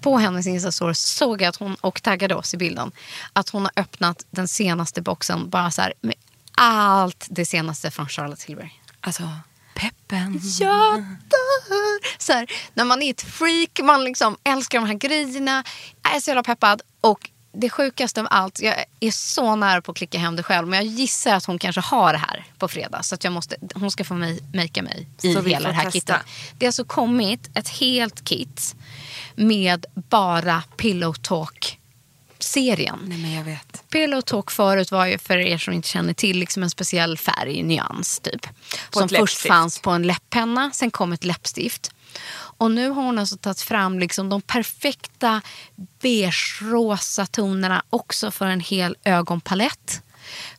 På 0.00 0.18
hennes 0.18 0.46
Insta-story 0.46 0.94
såg 0.94 1.42
jag 1.42 1.48
att 1.48 1.56
hon, 1.56 1.74
och 1.74 2.02
taggade 2.02 2.34
oss 2.34 2.54
i 2.54 2.56
bilden, 2.56 2.92
att 3.32 3.48
hon 3.48 3.62
har 3.62 3.72
öppnat 3.76 4.26
den 4.30 4.48
senaste 4.48 5.02
boxen 5.02 5.50
bara 5.50 5.70
så 5.70 5.82
här 5.82 5.92
med 6.00 6.14
allt 6.54 7.26
det 7.30 7.44
senaste 7.44 7.90
från 7.90 8.08
Charlotte 8.08 8.38
Tilbury. 8.40 8.70
Alltså, 9.00 9.28
peppen. 9.74 10.32
Dör! 10.32 11.04
Så 12.18 12.32
här, 12.32 12.50
när 12.74 12.84
man 12.84 13.02
är 13.02 13.10
ett 13.10 13.22
freak, 13.22 13.80
man 13.82 14.04
liksom 14.04 14.36
älskar 14.44 14.80
de 14.80 14.86
här 14.86 14.94
grejerna. 14.94 15.64
Är 16.14 16.20
så 16.20 16.30
jävla 16.30 16.42
peppad. 16.42 16.82
Och 17.00 17.29
det 17.52 17.70
sjukaste 17.70 18.20
av 18.20 18.26
allt, 18.30 18.60
jag 18.60 18.84
är 19.00 19.10
så 19.10 19.56
nära 19.56 19.82
på 19.82 19.90
att 19.92 19.96
klicka 19.98 20.18
hem 20.18 20.36
det 20.36 20.42
själv. 20.42 20.68
Men 20.68 20.76
jag 20.84 20.94
gissar 20.94 21.34
att 21.34 21.44
hon 21.44 21.58
kanske 21.58 21.80
har 21.80 22.12
det 22.12 22.18
här 22.18 22.44
på 22.58 22.68
fredag. 22.68 23.02
Så 23.02 23.14
att 23.14 23.24
jag 23.24 23.32
måste, 23.32 23.56
hon 23.74 23.90
ska 23.90 24.04
få 24.04 24.14
mig, 24.14 24.40
makea 24.54 24.82
mig 24.82 25.06
i 25.22 25.34
Så 25.34 25.42
hela 25.42 25.68
det 25.68 25.74
här 25.74 25.90
testa. 25.90 25.98
kittet. 25.98 26.26
Det 26.58 26.66
har 26.66 26.68
alltså 26.68 26.84
kommit 26.84 27.50
ett 27.54 27.68
helt 27.68 28.24
kit 28.24 28.74
med 29.34 29.86
bara 29.94 30.62
Pillow 30.76 31.14
Talk-serien. 31.14 32.98
Nej 33.04 33.18
men 33.18 33.32
jag 33.32 33.44
vet. 33.44 33.82
Pillow 33.90 34.20
Talk 34.20 34.50
förut 34.50 34.90
var 34.90 35.06
ju 35.06 35.18
för 35.18 35.36
er 35.36 35.58
som 35.58 35.74
inte 35.74 35.88
känner 35.88 36.12
till 36.12 36.38
liksom 36.38 36.62
en 36.62 36.70
speciell 36.70 37.18
färg, 37.18 37.62
nyans 37.62 38.20
typ. 38.20 38.42
På 38.90 38.98
som 38.98 39.08
först 39.08 39.12
läppstift. 39.12 39.46
fanns 39.48 39.78
på 39.78 39.90
en 39.90 40.02
läpppenna, 40.02 40.70
sen 40.74 40.90
kom 40.90 41.12
ett 41.12 41.24
läppstift. 41.24 41.90
Och 42.32 42.70
nu 42.70 42.88
har 42.88 43.02
hon 43.02 43.18
alltså 43.18 43.36
tagit 43.36 43.60
fram 43.60 43.98
liksom 43.98 44.28
de 44.28 44.42
perfekta 44.42 45.42
beige-rosa 46.02 47.26
tonerna 47.26 47.82
också 47.90 48.30
för 48.30 48.46
en 48.46 48.60
hel 48.60 48.96
ögonpalett. 49.04 50.02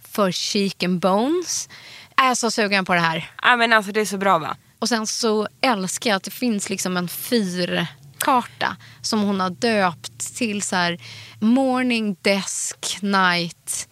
För 0.01 0.31
cheek 0.31 0.83
and 0.83 0.99
bones. 0.99 1.69
Jag 2.15 2.25
är 2.25 2.35
så 2.35 2.51
sugen 2.51 2.85
på 2.85 2.93
det 2.93 2.99
här. 2.99 3.31
Ja 3.41 3.55
men 3.55 3.73
alltså 3.73 3.91
det 3.91 4.01
är 4.01 4.05
så 4.05 4.17
bra 4.17 4.37
va? 4.39 4.57
Och 4.79 4.89
sen 4.89 5.07
så 5.07 5.47
älskar 5.61 6.09
jag 6.09 6.17
att 6.17 6.23
det 6.23 6.31
finns 6.31 6.69
liksom 6.69 6.97
en 6.97 7.07
fyrkarta 7.07 8.77
som 9.01 9.21
hon 9.21 9.39
har 9.39 9.49
döpt 9.49 10.35
till 10.35 10.61
så 10.61 10.75
här 10.75 11.01
morning, 11.39 12.15
desk, 12.21 12.97
night. 13.01 13.87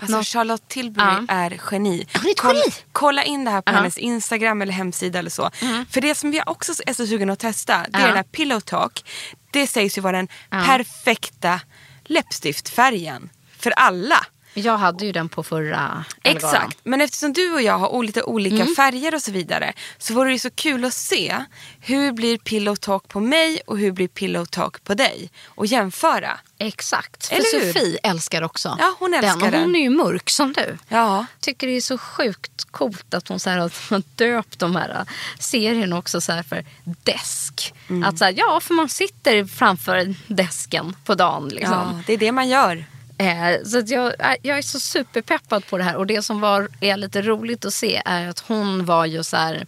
Alltså 0.00 0.16
Nå- 0.16 0.22
Charlotte 0.24 0.68
Tilbury 0.68 1.06
Ja. 1.06 1.24
är 1.34 1.60
geni. 1.70 2.06
Hon 2.14 2.26
är 2.26 2.30
ett 2.30 2.44
geni. 2.44 2.62
kolla 2.92 3.24
in 3.24 3.44
det 3.44 3.50
här 3.50 3.60
på 3.60 3.72
Ja. 3.72 3.76
hennes 3.76 3.98
Instagram 3.98 4.62
eller 4.62 4.72
hemsida 4.72 5.18
eller 5.18 5.30
så. 5.30 5.50
För 5.90 6.00
det 6.00 6.14
som 6.14 6.32
jag 6.32 6.48
också 6.50 6.72
är 6.86 6.92
så 6.94 7.06
sugen 7.06 7.30
att 7.30 7.38
testa 7.38 7.86
det 7.88 7.98
är 7.98 8.06
den 8.06 8.16
här 8.16 8.22
Pillow 8.22 8.60
Talk. 8.60 9.04
Det 9.50 9.66
sägs 9.66 9.98
ju 9.98 10.02
vara 10.02 10.16
den 10.16 10.28
perfekta 10.50 11.60
läppstiftfärgen 12.04 13.30
för 13.58 13.70
alla. 13.70 14.26
Jag 14.54 14.78
hade 14.78 15.06
ju 15.06 15.12
den 15.12 15.28
på 15.28 15.42
förra. 15.42 16.04
Exakt, 16.22 16.78
men 16.82 17.00
eftersom 17.00 17.32
du 17.32 17.52
och 17.52 17.62
jag 17.62 17.78
har 17.78 18.02
lite 18.02 18.22
olika 18.22 18.66
färger 18.76 19.14
och 19.14 19.22
så 19.22 19.32
vidare 19.32 19.72
så 19.98 20.14
vore 20.14 20.28
det 20.28 20.32
ju 20.32 20.38
så 20.38 20.50
kul 20.50 20.84
att 20.84 20.94
se 20.94 21.44
hur 21.80 22.12
blir 22.12 22.38
Pillow 22.38 22.76
Talk 22.76 23.08
på 23.08 23.20
mig 23.20 23.60
och 23.66 23.78
hur 23.78 23.92
blir 23.92 24.08
Pillow 24.08 24.44
Talk 24.44 24.84
på 24.84 24.94
dig 24.94 25.30
och 25.46 25.66
jämföra. 25.66 26.38
Exakt. 26.58 27.26
För 27.26 27.34
Eller 27.34 27.64
hur? 27.64 27.72
Sofie 27.72 27.98
älskar 28.02 28.42
också 28.42 28.76
Ja, 28.78 28.94
hon 28.98 29.14
älskar 29.14 29.36
den. 29.36 29.44
Och 29.44 29.50
den. 29.50 29.60
hon 29.60 29.76
är 29.76 29.80
ju 29.80 29.90
mörk 29.90 30.30
som 30.30 30.52
du. 30.52 30.78
Ja. 30.88 31.26
Tycker 31.40 31.66
det 31.66 31.72
är 31.72 31.80
så 31.80 31.98
sjukt 31.98 32.64
coolt 32.70 33.14
att 33.14 33.28
hon 33.28 33.40
så 33.40 33.50
här 33.50 33.58
har 33.58 34.02
döpt 34.16 34.58
de 34.58 34.76
här 34.76 34.90
äh, 34.90 35.02
serierna 35.38 35.98
också 35.98 36.20
så 36.20 36.32
här 36.32 36.42
för 36.42 36.64
desk. 36.84 37.74
Mm. 37.88 38.08
Att 38.08 38.18
så 38.18 38.24
här, 38.24 38.34
ja, 38.36 38.60
för 38.62 38.74
man 38.74 38.88
sitter 38.88 39.44
framför 39.44 40.14
desken 40.26 40.96
på 41.04 41.14
dagen. 41.14 41.48
Liksom. 41.48 41.72
ja, 41.72 42.02
det 42.06 42.12
är 42.12 42.18
det 42.18 42.32
man 42.32 42.48
gör. 42.48 42.84
Eh, 43.20 43.62
så 43.64 43.78
att 43.78 43.88
jag, 43.88 44.06
äh, 44.20 44.34
jag 44.42 44.58
är 44.58 44.62
så 44.62 44.80
superpeppad 44.80 45.66
på 45.66 45.78
det 45.78 45.84
här. 45.84 45.96
Och 45.96 46.06
det 46.06 46.22
som 46.22 46.40
var, 46.40 46.68
är 46.80 46.96
lite 46.96 47.22
roligt 47.22 47.64
att 47.64 47.74
se 47.74 48.02
är 48.04 48.28
att 48.28 48.38
hon 48.38 48.84
var 48.84 49.06
ju 49.06 49.22
så 49.22 49.36
här 49.36 49.66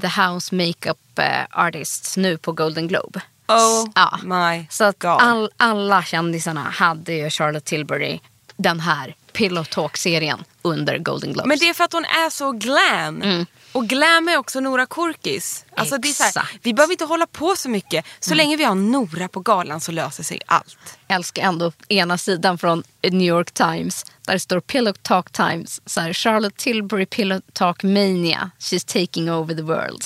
the 0.00 0.06
house 0.22 0.54
makeup 0.54 1.18
eh, 1.18 1.64
artist 1.66 2.16
nu 2.16 2.38
på 2.38 2.52
Golden 2.52 2.88
Globe. 2.88 3.20
Oh 3.48 3.88
ja. 3.94 4.18
my 4.22 4.66
Så 4.70 4.84
att 4.84 4.98
God. 4.98 5.10
all, 5.10 5.50
alla 5.56 6.02
kändisarna 6.02 6.60
hade 6.60 7.12
ju 7.12 7.30
Charlotte 7.30 7.64
Tilbury 7.64 8.20
den 8.56 8.80
här 8.80 9.14
Pillow 9.32 9.64
Talk-serien 9.64 10.44
under 10.62 10.98
Golden 10.98 11.32
Globes. 11.32 11.48
Men 11.48 11.58
det 11.58 11.68
är 11.68 11.74
för 11.74 11.84
att 11.84 11.92
hon 11.92 12.04
är 12.04 12.30
så 12.30 12.52
glam. 12.52 13.46
Och 13.74 13.86
glam 13.86 14.28
är 14.28 14.36
också 14.36 14.60
Nora 14.60 14.86
Korkis. 14.86 15.64
Alltså 15.76 15.98
det 15.98 16.08
är 16.08 16.32
så 16.32 16.40
här, 16.40 16.48
vi 16.62 16.74
behöver 16.74 16.92
inte 16.92 17.04
hålla 17.04 17.26
på 17.26 17.56
så 17.56 17.68
mycket. 17.68 18.06
Så 18.20 18.34
länge 18.34 18.56
vi 18.56 18.64
har 18.64 18.74
Nora 18.74 19.28
på 19.28 19.40
galan 19.40 19.80
så 19.80 19.92
löser 19.92 20.22
sig 20.22 20.40
allt. 20.46 20.98
älskar 21.08 21.42
ändå 21.42 21.72
ena 21.88 22.18
sidan 22.18 22.58
från 22.58 22.82
New 23.02 23.28
York 23.28 23.50
Times. 23.50 24.04
Där 24.26 24.32
det 24.32 24.40
står 24.40 24.60
Pillow 24.60 24.92
Talk 25.02 25.30
Times. 25.30 25.80
Så 25.86 26.00
här, 26.00 26.12
Charlotte 26.12 26.56
Tilbury 26.56 27.06
Pillow 27.06 27.40
Talk 27.52 27.82
Mania. 27.82 28.50
She's 28.58 29.06
taking 29.06 29.32
over 29.32 29.54
the 29.54 29.62
world. 29.62 30.04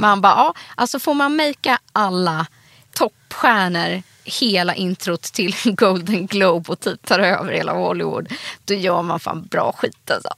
Man 0.00 0.20
bara, 0.20 0.32
ja, 0.32 0.54
alltså 0.74 0.98
får 0.98 1.14
man 1.14 1.36
makea 1.36 1.78
alla 1.92 2.46
toppstjärnor 2.94 4.02
hela 4.24 4.74
introt 4.74 5.22
till 5.22 5.54
Golden 5.64 6.26
Globe 6.26 6.72
och 6.72 6.80
typ 6.80 7.06
tar 7.06 7.18
över 7.18 7.52
hela 7.52 7.72
Hollywood. 7.72 8.32
Då 8.64 8.74
gör 8.74 9.02
man 9.02 9.20
fan 9.20 9.46
bra 9.46 9.72
skit 9.72 10.10
alltså. 10.10 10.30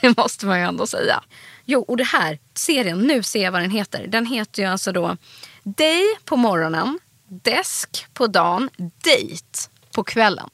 Det 0.02 0.16
måste 0.16 0.46
man 0.46 0.58
ju 0.58 0.64
ändå 0.64 0.86
säga. 0.86 1.22
Jo, 1.64 1.80
och 1.80 1.96
det 1.96 2.04
här 2.04 2.38
serien, 2.54 2.98
nu 2.98 3.22
ser 3.22 3.42
jag 3.42 3.52
vad 3.52 3.60
den 3.60 3.70
heter. 3.70 4.06
Den 4.06 4.26
heter 4.26 4.62
ju 4.62 4.68
alltså 4.68 4.92
då 4.92 5.16
Day 5.62 6.04
på 6.24 6.36
morgonen, 6.36 6.98
Desk 7.28 8.06
på 8.14 8.26
dagen, 8.26 8.70
Date 8.76 9.68
på 9.92 10.04
kvällen. 10.04 10.50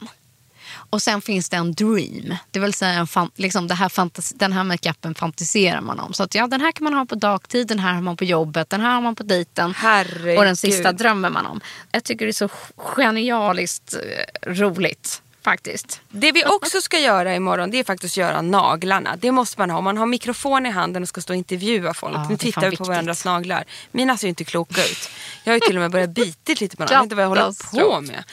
Och 0.90 1.02
sen 1.02 1.22
finns 1.22 1.48
det 1.48 1.56
en 1.56 1.72
dream. 1.72 2.36
Det 2.50 2.58
vill 2.58 2.74
säga 2.74 2.92
en 2.92 3.06
fan, 3.06 3.30
liksom 3.34 3.68
det 3.68 3.74
här 3.74 3.88
fantas, 3.88 4.32
den 4.36 4.52
här 4.52 4.64
makeupen 4.64 5.14
fantiserar 5.14 5.80
man 5.80 6.00
om. 6.00 6.12
Så 6.12 6.22
att 6.22 6.34
ja, 6.34 6.46
den 6.46 6.60
här 6.60 6.72
kan 6.72 6.84
man 6.84 6.94
ha 6.94 7.04
på 7.04 7.14
dagtid, 7.14 7.66
den 7.66 7.78
här 7.78 7.94
har 7.94 8.02
man 8.02 8.16
på 8.16 8.24
jobbet, 8.24 8.70
den 8.70 8.80
här 8.80 8.94
har 8.94 9.00
man 9.00 9.14
på 9.14 9.22
dejten. 9.22 9.74
Herregud. 9.76 10.38
Och 10.38 10.44
den 10.44 10.56
sista 10.56 10.92
drömmer 10.92 11.30
man 11.30 11.46
om. 11.46 11.60
Jag 11.92 12.04
tycker 12.04 12.26
det 12.26 12.30
är 12.30 12.48
så 12.48 12.48
genialiskt 12.76 13.94
eh, 13.94 14.52
roligt 14.52 15.22
faktiskt. 15.50 16.00
Det 16.08 16.32
vi 16.32 16.44
också 16.44 16.80
ska 16.80 16.98
göra 16.98 17.34
imorgon 17.34 17.70
det 17.70 17.78
är 17.78 17.84
faktiskt 17.84 18.16
göra 18.16 18.42
naglarna. 18.42 19.16
Det 19.16 19.32
måste 19.32 19.60
man 19.60 19.70
ha. 19.70 19.78
Om 19.78 19.84
man 19.84 19.96
har 19.96 20.06
mikrofon 20.06 20.66
i 20.66 20.70
handen 20.70 21.02
och 21.02 21.08
ska 21.08 21.20
stå 21.20 21.32
och 21.32 21.36
intervjua 21.36 21.94
folk. 21.94 22.16
Ja, 22.16 22.26
nu 22.30 22.36
tittar 22.36 22.60
vi 22.60 22.66
på 22.66 22.70
viktigt. 22.70 22.88
varandras 22.88 23.24
naglar. 23.24 23.64
Mina 23.90 24.16
ser 24.16 24.26
ju 24.26 24.28
inte 24.28 24.44
kloka 24.44 24.84
ut. 24.84 25.10
Jag 25.44 25.52
har 25.52 25.56
ju 25.56 25.60
till 25.60 25.76
och 25.76 25.80
med 25.80 25.90
börjat 25.90 26.10
bitit 26.10 26.60
lite 26.60 26.76
på 26.76 26.82
dem. 26.82 26.88
Jag 26.92 26.98
vet 26.98 27.04
inte 27.04 27.14
vad 27.14 27.24
jag 27.24 27.28
håller 27.28 27.70
på 27.80 28.00
med. 28.00 28.24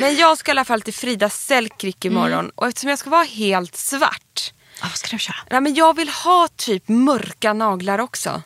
Men 0.00 0.16
jag 0.16 0.38
ska 0.38 0.50
i 0.50 0.52
alla 0.52 0.64
fall 0.64 0.82
till 0.82 0.94
Frida 0.94 1.30
Sellkrick 1.30 2.04
imorgon. 2.04 2.38
Mm. 2.38 2.52
Och 2.54 2.66
eftersom 2.68 2.90
jag 2.90 2.98
ska 2.98 3.10
vara 3.10 3.24
helt 3.24 3.76
svart. 3.76 4.52
Ja, 4.80 4.86
vad 4.88 4.96
ska 4.96 5.08
du 5.10 5.18
köra? 5.18 5.36
Nej, 5.50 5.60
men 5.60 5.74
jag 5.74 5.96
vill 5.96 6.08
ha 6.08 6.48
typ 6.56 6.88
mörka 6.88 7.52
naglar 7.52 7.98
också. 7.98 8.42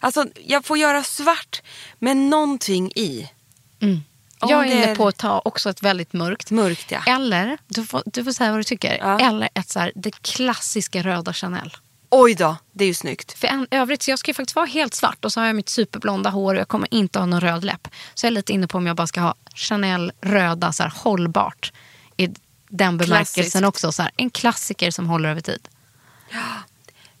Alltså 0.00 0.26
jag 0.44 0.64
får 0.64 0.78
göra 0.78 1.02
svart 1.02 1.62
med 1.98 2.16
någonting 2.16 2.92
i. 2.96 3.30
Om 3.82 4.04
Jag 4.40 4.66
är 4.66 4.84
inne 4.84 4.94
på 4.94 5.08
att 5.08 5.16
ta 5.16 5.42
också 5.44 5.70
ett 5.70 5.82
väldigt 5.82 6.12
mörkt. 6.12 6.50
Mörkt 6.50 6.90
ja. 6.90 7.02
Eller, 7.06 7.58
du 7.66 7.86
får, 7.86 8.02
du 8.06 8.24
får 8.24 8.32
säga 8.32 8.50
vad 8.50 8.60
du 8.60 8.64
tycker. 8.64 8.98
Ja. 9.00 9.18
Eller 9.20 9.48
ett 9.54 9.68
så 9.68 9.78
här, 9.78 9.92
det 9.94 10.22
klassiska 10.22 11.02
röda 11.02 11.32
Chanel. 11.32 11.76
Oj 12.10 12.34
då, 12.34 12.56
det 12.72 12.84
är 12.84 12.88
ju 12.88 12.94
snyggt. 12.94 13.32
För 13.32 13.48
en, 13.48 13.66
övrigt, 13.70 14.02
så 14.02 14.10
jag 14.10 14.18
ska 14.18 14.30
ju 14.30 14.34
faktiskt 14.34 14.56
vara 14.56 14.66
helt 14.66 14.94
svart 14.94 15.24
och 15.24 15.32
så 15.32 15.40
har 15.40 15.46
jag 15.46 15.56
mitt 15.56 15.68
superblonda 15.68 16.30
hår 16.30 16.54
och 16.54 16.60
jag 16.60 16.68
kommer 16.68 16.94
inte 16.94 17.18
ha 17.18 17.26
någon 17.26 17.40
röd 17.40 17.64
läpp. 17.64 17.88
Så 18.14 18.26
jag 18.26 18.30
är 18.30 18.34
lite 18.34 18.52
inne 18.52 18.66
på 18.66 18.78
om 18.78 18.86
jag 18.86 18.96
bara 18.96 19.06
ska 19.06 19.20
ha 19.20 19.34
Chanel 19.54 20.12
röda, 20.20 20.72
så 20.72 20.82
här, 20.82 20.92
hållbart. 20.96 21.72
I 22.16 22.28
den 22.68 22.98
bemärkelsen 22.98 23.42
Klassiskt. 23.42 23.64
också. 23.64 23.92
Så 23.92 24.02
här, 24.02 24.10
en 24.16 24.30
klassiker 24.30 24.90
som 24.90 25.06
håller 25.08 25.28
över 25.28 25.40
tid. 25.40 25.68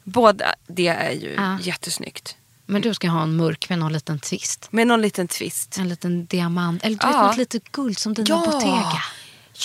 Båda 0.04 0.54
det 0.66 0.86
är 0.88 1.10
ju 1.12 1.34
Ja. 1.34 1.58
jättesnyggt. 1.62 2.36
Men 2.70 2.82
du 2.82 2.94
ska 2.94 3.08
ha 3.08 3.22
en 3.22 3.36
mörk 3.36 3.68
med 3.68 3.78
någon 3.78 3.92
liten 3.92 4.18
twist. 4.20 4.68
Med 4.70 4.86
någon 4.86 5.00
liten 5.02 5.28
twist. 5.28 5.78
En 5.78 5.88
liten 5.88 6.26
diamant. 6.26 6.82
Eller 6.84 6.98
du 6.98 7.06
vet, 7.06 7.16
Ja. 7.16 7.26
något 7.26 7.36
litet 7.36 7.72
guld 7.72 7.98
som 7.98 8.14
dina 8.14 8.28
Ja. 8.28 8.50
Bottega. 8.52 9.02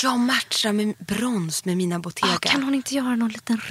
Jag 0.04 0.20
matchar 0.20 0.72
med 0.72 0.94
brons 1.00 1.66
med 1.66 1.78
mina 1.78 2.00
Bottega. 2.00 2.34
Ah, 2.34 2.38
kan 2.38 2.64
hon 2.64 2.76
inte 2.76 2.96
göra 2.96 3.16
någon 3.16 3.30
liten. 3.30 3.62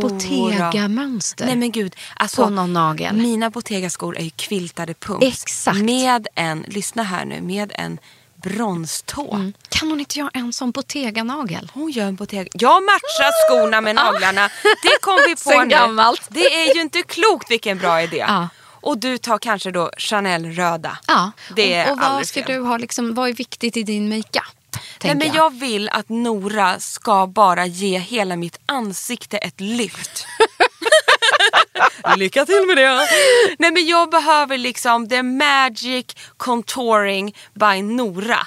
Bottega-mönster? 0.00 1.46
Nej 1.46 1.56
men 1.56 1.72
gud. 1.72 1.96
Alltså, 2.16 2.44
På 2.44 2.50
någon 2.50 2.72
nagel. 2.72 3.16
Mina 3.16 3.50
Bottega-skor 3.50 4.16
är 4.18 4.22
ju 4.22 4.30
quiltade 4.30 4.94
pumps. 4.94 5.26
Exakt. 5.26 5.78
Med 5.78 6.26
en, 6.34 6.64
lyssna 6.68 7.02
här 7.02 7.24
nu, 7.24 7.40
med 7.40 7.72
en 7.74 7.98
bronstå. 8.42 9.34
Mm. 9.34 9.52
Kan 9.68 9.88
hon 9.90 10.00
inte 10.00 10.18
göra 10.18 10.30
en 10.34 10.52
sån 10.52 10.70
Bottega-nagel? 10.70 11.70
Hon 11.74 11.90
gör 11.90 12.06
en 12.06 12.16
Bottega. 12.16 12.48
Jag 12.52 12.82
matchar 12.82 13.48
skorna 13.48 13.80
med 13.80 13.94
naglarna. 13.94 14.48
Det 14.82 14.98
kom 15.00 15.18
vi 15.26 15.36
på 15.52 15.62
nu. 15.62 15.68
gammalt. 15.70 16.22
Det 16.30 16.54
är 16.54 16.74
ju 16.74 16.80
inte 16.80 17.02
klokt 17.02 17.50
vilken 17.50 17.78
bra 17.78 18.02
idé. 18.02 18.16
Ja. 18.28 18.48
Och 18.84 18.98
du 18.98 19.18
tar 19.18 19.38
kanske 19.38 19.70
då 19.70 19.90
Chanel 19.96 20.46
röda. 20.46 20.98
Ja. 21.06 21.30
Det 21.56 21.74
är 21.74 21.86
och, 21.86 21.92
och 21.92 21.98
vad 21.98 22.26
ska 22.26 22.44
fel. 22.44 22.54
du 22.54 22.60
ha, 22.60 22.76
liksom, 22.76 23.14
vad 23.14 23.28
är 23.28 23.32
viktigt 23.32 23.76
i 23.76 23.82
din 23.82 24.08
makeup? 24.08 24.44
Nej, 25.04 25.14
men 25.14 25.32
jag 25.34 25.54
vill 25.54 25.88
att 25.88 26.08
Nora 26.08 26.80
ska 26.80 27.26
bara 27.26 27.66
ge 27.66 27.98
hela 27.98 28.36
mitt 28.36 28.58
ansikte 28.66 29.38
ett 29.38 29.60
lyft. 29.60 30.26
Lycka 32.16 32.46
till 32.46 32.64
med 32.66 32.76
det. 32.76 33.06
Nej 33.58 33.70
men 33.72 33.86
jag 33.86 34.10
behöver 34.10 34.58
liksom 34.58 35.08
the 35.08 35.22
magic 35.22 36.06
contouring 36.36 37.36
by 37.54 37.82
Nora. 37.82 38.46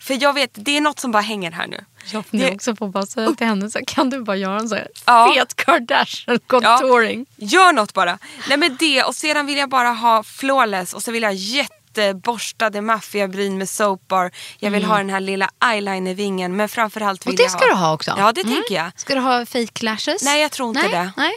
För 0.00 0.22
jag 0.22 0.32
vet, 0.32 0.50
det 0.54 0.76
är 0.76 0.80
något 0.80 1.00
som 1.00 1.12
bara 1.12 1.22
hänger 1.22 1.50
här 1.50 1.66
nu. 1.66 1.84
Jag 2.12 2.26
funderar 2.26 2.54
också 2.54 2.74
på 2.76 2.84
att 2.84 2.90
bara 2.92 3.06
säga 3.06 3.32
till 3.32 3.46
henne, 3.46 3.70
så 3.70 3.78
här, 3.78 3.84
kan 3.86 4.10
du 4.10 4.20
bara 4.24 4.36
göra 4.36 4.58
en 4.58 4.68
sån 4.68 4.78
här 4.78 4.88
Ja. 5.06 5.32
fet 5.36 5.54
Kardashian 5.56 6.38
contouring? 6.46 7.26
Gör 7.36 7.72
något 7.72 7.92
bara. 7.94 8.18
Nej 8.48 8.58
men 8.58 8.76
det 8.76 9.02
och 9.04 9.14
sedan 9.14 9.46
vill 9.46 9.56
jag 9.58 9.68
bara 9.68 9.88
ha 9.88 10.22
flawless 10.22 10.92
och 10.92 11.02
så 11.02 11.12
vill 11.12 11.22
jag 11.22 11.30
ha 11.30 11.34
jätteborstade 11.36 12.80
maffiabryn 12.80 13.58
med 13.58 13.68
soapbar. 13.68 14.30
Jag 14.58 14.70
vill 14.70 14.84
ha 14.84 14.96
den 14.98 15.10
här 15.10 15.20
lilla 15.20 15.50
eyelinervingen 15.64 16.56
men 16.56 16.68
framförallt 16.68 17.26
vill 17.26 17.30
Mm. 17.30 17.34
Och 17.34 17.36
det 17.36 17.42
jag 17.42 17.50
ska 17.52 17.66
du 17.66 17.74
ha 17.74 17.92
också? 17.94 18.14
Ja 18.18 18.32
det 18.32 18.40
Mm. 18.40 18.54
tänker 18.54 18.74
jag. 18.74 18.90
Ska 18.96 19.14
du 19.14 19.20
ha 19.20 19.46
fake 19.46 19.84
lashes? 19.84 20.22
Nej, 20.22 20.42
jag 20.42 20.50
tror 20.52 20.68
inte 20.68 20.82
Nej, 20.82 20.90
det. 20.92 21.12
Nej. 21.16 21.32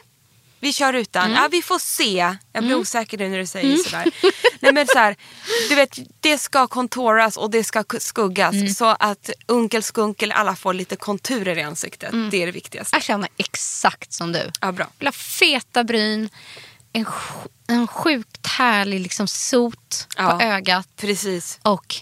Vi 0.60 0.74
kör 0.74 0.94
utan. 0.94 1.24
Mm. 1.26 1.36
Ja, 1.36 1.48
vi 1.52 1.62
får 1.62 1.80
se. 1.80 2.36
Jag 2.54 2.64
blir 2.64 2.76
osäker 2.76 3.18
nu 3.18 3.30
när 3.30 3.38
du 3.38 3.46
säger 3.46 3.78
sådär. 3.78 4.12
Nej, 4.60 4.74
men 4.74 4.88
så 4.88 4.98
här, 5.00 5.16
du 5.70 5.76
vet, 5.76 5.98
det 6.20 6.38
ska 6.38 6.68
kontoras 6.68 7.38
och 7.38 7.50
det 7.52 7.64
ska 7.64 7.84
skuggas 8.00 8.54
Mm. 8.54 8.70
så 8.70 8.86
att 8.86 9.30
onkel 9.48 9.84
skunkel 9.84 10.32
alla 10.32 10.56
får 10.56 10.74
lite 10.74 10.96
konturer 10.96 11.58
i 11.58 11.62
ansiktet. 11.62 12.14
Mm. 12.14 12.30
Det 12.30 12.42
är 12.42 12.46
det 12.46 12.52
viktigaste. 12.52 12.96
Jag 12.96 13.04
känner 13.04 13.30
exakt 13.38 14.14
som 14.14 14.32
du. 14.32 14.52
Ja, 14.62 14.72
bra. 14.72 14.86
Jag 14.86 15.00
vill 15.00 15.08
ha 15.08 15.12
feta 15.12 15.84
bryn, 15.84 16.30
en, 16.94 17.06
en 17.68 17.88
sjukt 17.88 18.48
härlig 18.48 19.00
liksom 19.00 19.28
sot 19.28 20.08
Ja. 20.18 20.32
på 20.40 20.46
ögat 20.46 20.88
Precis. 20.96 21.60
och 21.62 21.96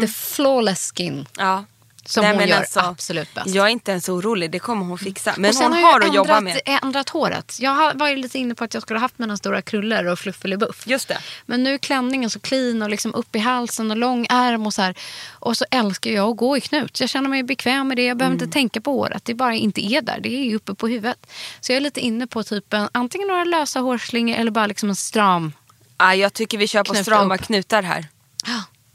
the 0.00 0.08
flawless 0.08 0.92
skin 0.96 1.28
Ja. 1.36 1.64
Som 2.04 2.22
Nej, 2.22 2.30
hon 2.32 2.38
men 2.38 2.48
gör 2.48 2.56
alltså, 2.58 2.80
absolut 2.80 3.34
bäst. 3.34 3.46
Jag 3.54 3.66
är 3.66 3.70
inte 3.70 3.90
ens 3.90 4.08
orolig, 4.08 4.50
det 4.50 4.58
kommer 4.58 4.86
hon 4.86 4.98
fixa. 4.98 5.34
Men 5.38 5.48
och 5.48 5.54
sen 5.54 5.64
hon 5.64 5.72
har 5.72 5.92
har 5.92 6.00
jag 6.00 6.08
att 6.08 6.14
jobba 6.14 6.40
med. 6.40 6.60
ändrat 6.64 7.08
håret. 7.08 7.56
Jag 7.60 7.70
har- 7.70 7.94
var 7.94 8.08
ju 8.08 8.16
lite 8.16 8.38
inne 8.38 8.54
på 8.54 8.64
att 8.64 8.74
jag 8.74 8.82
skulle 8.82 8.98
ha 8.98 9.04
haft 9.04 9.18
mina 9.18 9.36
stora 9.36 9.62
krullor 9.62 10.06
och 10.06 10.18
fluffelibuff. 10.18 10.86
Just 10.86 11.08
det. 11.08 11.18
Men 11.46 11.62
nu 11.62 11.74
är 11.74 11.78
klänningen 11.78 12.30
så 12.30 12.40
clean 12.40 12.82
och 12.82 12.90
liksom 12.90 13.14
upp 13.14 13.36
i 13.36 13.38
halsen 13.38 13.90
och 13.90 13.96
lång 13.96 14.26
ärm 14.30 14.66
och 14.66 14.74
så 14.74 14.82
här. 14.82 14.94
Och 15.30 15.56
så 15.56 15.64
älskar 15.70 16.10
jag 16.10 16.30
att 16.30 16.36
gå 16.36 16.56
i 16.56 16.60
knut. 16.60 17.00
Jag 17.00 17.08
känner 17.08 17.28
mig 17.28 17.42
bekväm 17.42 17.88
med 17.88 17.96
det. 17.96 18.04
Jag 18.04 18.16
behöver 18.16 18.34
Mm. 18.34 18.44
inte 18.44 18.52
tänka 18.52 18.80
på 18.80 18.92
håret. 18.92 19.24
Det 19.24 19.34
bara 19.34 19.54
inte 19.54 19.80
är 19.94 20.00
där. 20.02 20.20
Det 20.20 20.28
är 20.28 20.44
ju 20.44 20.56
uppe 20.56 20.74
på 20.74 20.88
huvudet. 20.88 21.26
Så 21.60 21.72
jag 21.72 21.76
är 21.76 21.80
lite 21.80 22.00
inne 22.00 22.26
på 22.26 22.42
typ 22.44 22.72
en, 22.72 22.88
antingen 22.92 23.28
några 23.28 23.44
lösa 23.44 23.80
hårslingor 23.80 24.36
eller 24.36 24.50
bara 24.50 24.66
liksom 24.66 24.88
en 24.88 24.96
stram. 24.96 25.52
Ja, 25.98 26.14
jag 26.14 26.32
tycker 26.32 26.58
vi 26.58 26.66
kör 26.68 26.84
på 26.84 26.94
strama 26.94 27.34
upp. 27.34 27.40
knutar 27.42 27.82
här. 27.82 28.06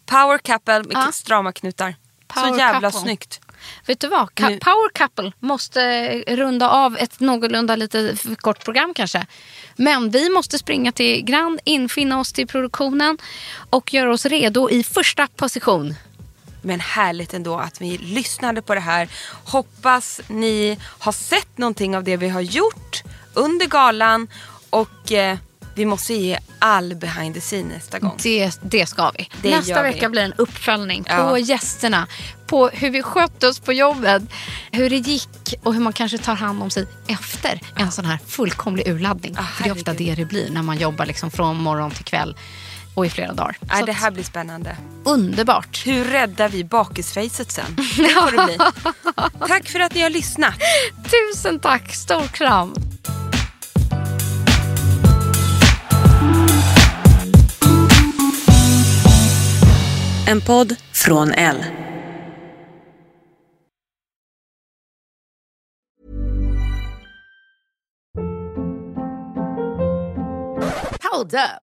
Power 0.06 0.38
couple 0.38 0.84
med 0.84 0.88
Ja. 1.08 1.12
strama 1.12 1.52
knutar. 1.52 1.96
Power 2.28 2.50
så 2.54 2.58
jävla 2.58 2.92
couple. 2.92 3.02
snyggt. 3.02 3.40
Vet 3.86 4.00
du 4.00 4.08
vad? 4.08 4.30
Ka- 4.30 4.60
Power 4.60 4.90
couple 4.94 5.32
måste 5.40 6.10
runda 6.28 6.70
av 6.70 6.98
ett 6.98 7.20
någorlunda 7.20 7.76
lite 7.76 8.16
kort 8.38 8.64
program 8.66 8.94
kanske. 8.94 9.26
Men 9.76 10.10
vi 10.10 10.30
måste 10.30 10.58
springa 10.60 10.92
till 10.92 11.24
Grand, 11.24 11.60
infinna 11.64 12.20
oss 12.20 12.34
till 12.34 12.48
produktionen 12.48 13.18
och 13.70 13.94
göra 13.94 14.14
oss 14.14 14.26
redo 14.26 14.70
i 14.70 14.84
första 14.84 15.28
position. 15.28 15.96
Men 16.62 16.80
härligt 16.80 17.34
ändå 17.34 17.58
att 17.58 17.82
vi 17.82 17.98
lyssnade 17.98 18.62
på 18.62 18.74
det 18.76 18.82
här. 18.82 19.10
Hoppas 19.44 20.22
ni 20.28 20.80
har 21.00 21.12
sett 21.12 21.58
någonting 21.58 21.98
av 21.98 22.04
det 22.04 22.18
vi 22.18 22.30
har 22.30 22.42
gjort 22.42 23.04
under 23.34 23.66
galan. 23.66 24.28
Och 24.70 25.12
eh, 25.12 25.38
vi 25.78 25.86
måste 25.86 26.14
ge 26.14 26.40
all 26.60 26.96
behind 26.96 27.36
the 27.36 27.42
scene 27.42 27.76
nästa 27.76 28.00
gång. 28.00 28.18
Det, 28.24 28.52
det 28.64 28.86
ska 28.86 29.12
vi. 29.18 29.30
Det 29.42 29.50
Nästa 29.50 29.72
gör 29.72 29.84
vi. 29.84 29.90
vecka 29.92 30.10
blir 30.10 30.22
en 30.22 30.34
uppföljning 30.34 31.04
på 31.04 31.10
Ja. 31.12 31.38
gästerna. 31.38 32.08
På 32.48 32.68
hur 32.70 32.90
vi 32.90 33.02
skötte 33.04 33.48
oss 33.48 33.60
på 33.60 33.74
jobbet. 33.74 34.24
Hur 34.72 34.90
det 34.90 34.96
gick 34.98 35.56
och 35.64 35.74
hur 35.74 35.82
man 35.82 35.94
kanske 35.94 36.18
tar 36.18 36.36
hand 36.36 36.64
om 36.64 36.70
sig 36.70 36.88
efter 37.08 37.62
en 37.76 37.92
sån 37.92 38.06
här 38.06 38.20
fullkomlig 38.28 38.88
urladdning. 38.88 39.36
Ah, 39.38 39.44
För 39.44 39.64
det 39.64 39.70
är 39.70 39.74
ofta 39.74 39.94
det 39.94 40.16
det 40.16 40.26
blir 40.26 40.50
när 40.52 40.62
man 40.62 40.78
jobbar 40.78 41.06
liksom 41.06 41.32
från 41.32 41.58
morgon 41.58 41.92
till 41.92 42.06
kväll 42.06 42.36
och 42.96 43.06
i 43.06 43.10
flera 43.10 43.34
dagar. 43.34 43.58
Nej, 43.62 43.84
det 43.86 43.92
här 43.92 44.12
blir 44.12 44.24
spännande. 44.24 44.78
Underbart. 45.04 45.84
Hur 45.86 46.06
räddar 46.06 46.50
vi 46.50 46.64
bakisfacet 46.64 47.52
sen? 47.52 47.76
Det 47.76 48.10
får 48.10 48.32
det 48.38 48.46
bli. 48.46 48.58
Tack 49.48 49.70
för 49.70 49.80
att 49.80 49.94
ni 49.96 50.02
har 50.02 50.10
lyssnat. 50.10 50.54
Tusen 51.34 51.60
tack. 51.60 51.94
Stor 51.96 52.28
kram. 52.28 52.76
En 60.30 60.42
podd 60.42 60.76
från 60.94 61.32
L. 61.32 61.66
Hold 71.12 71.34
up. 71.34 71.67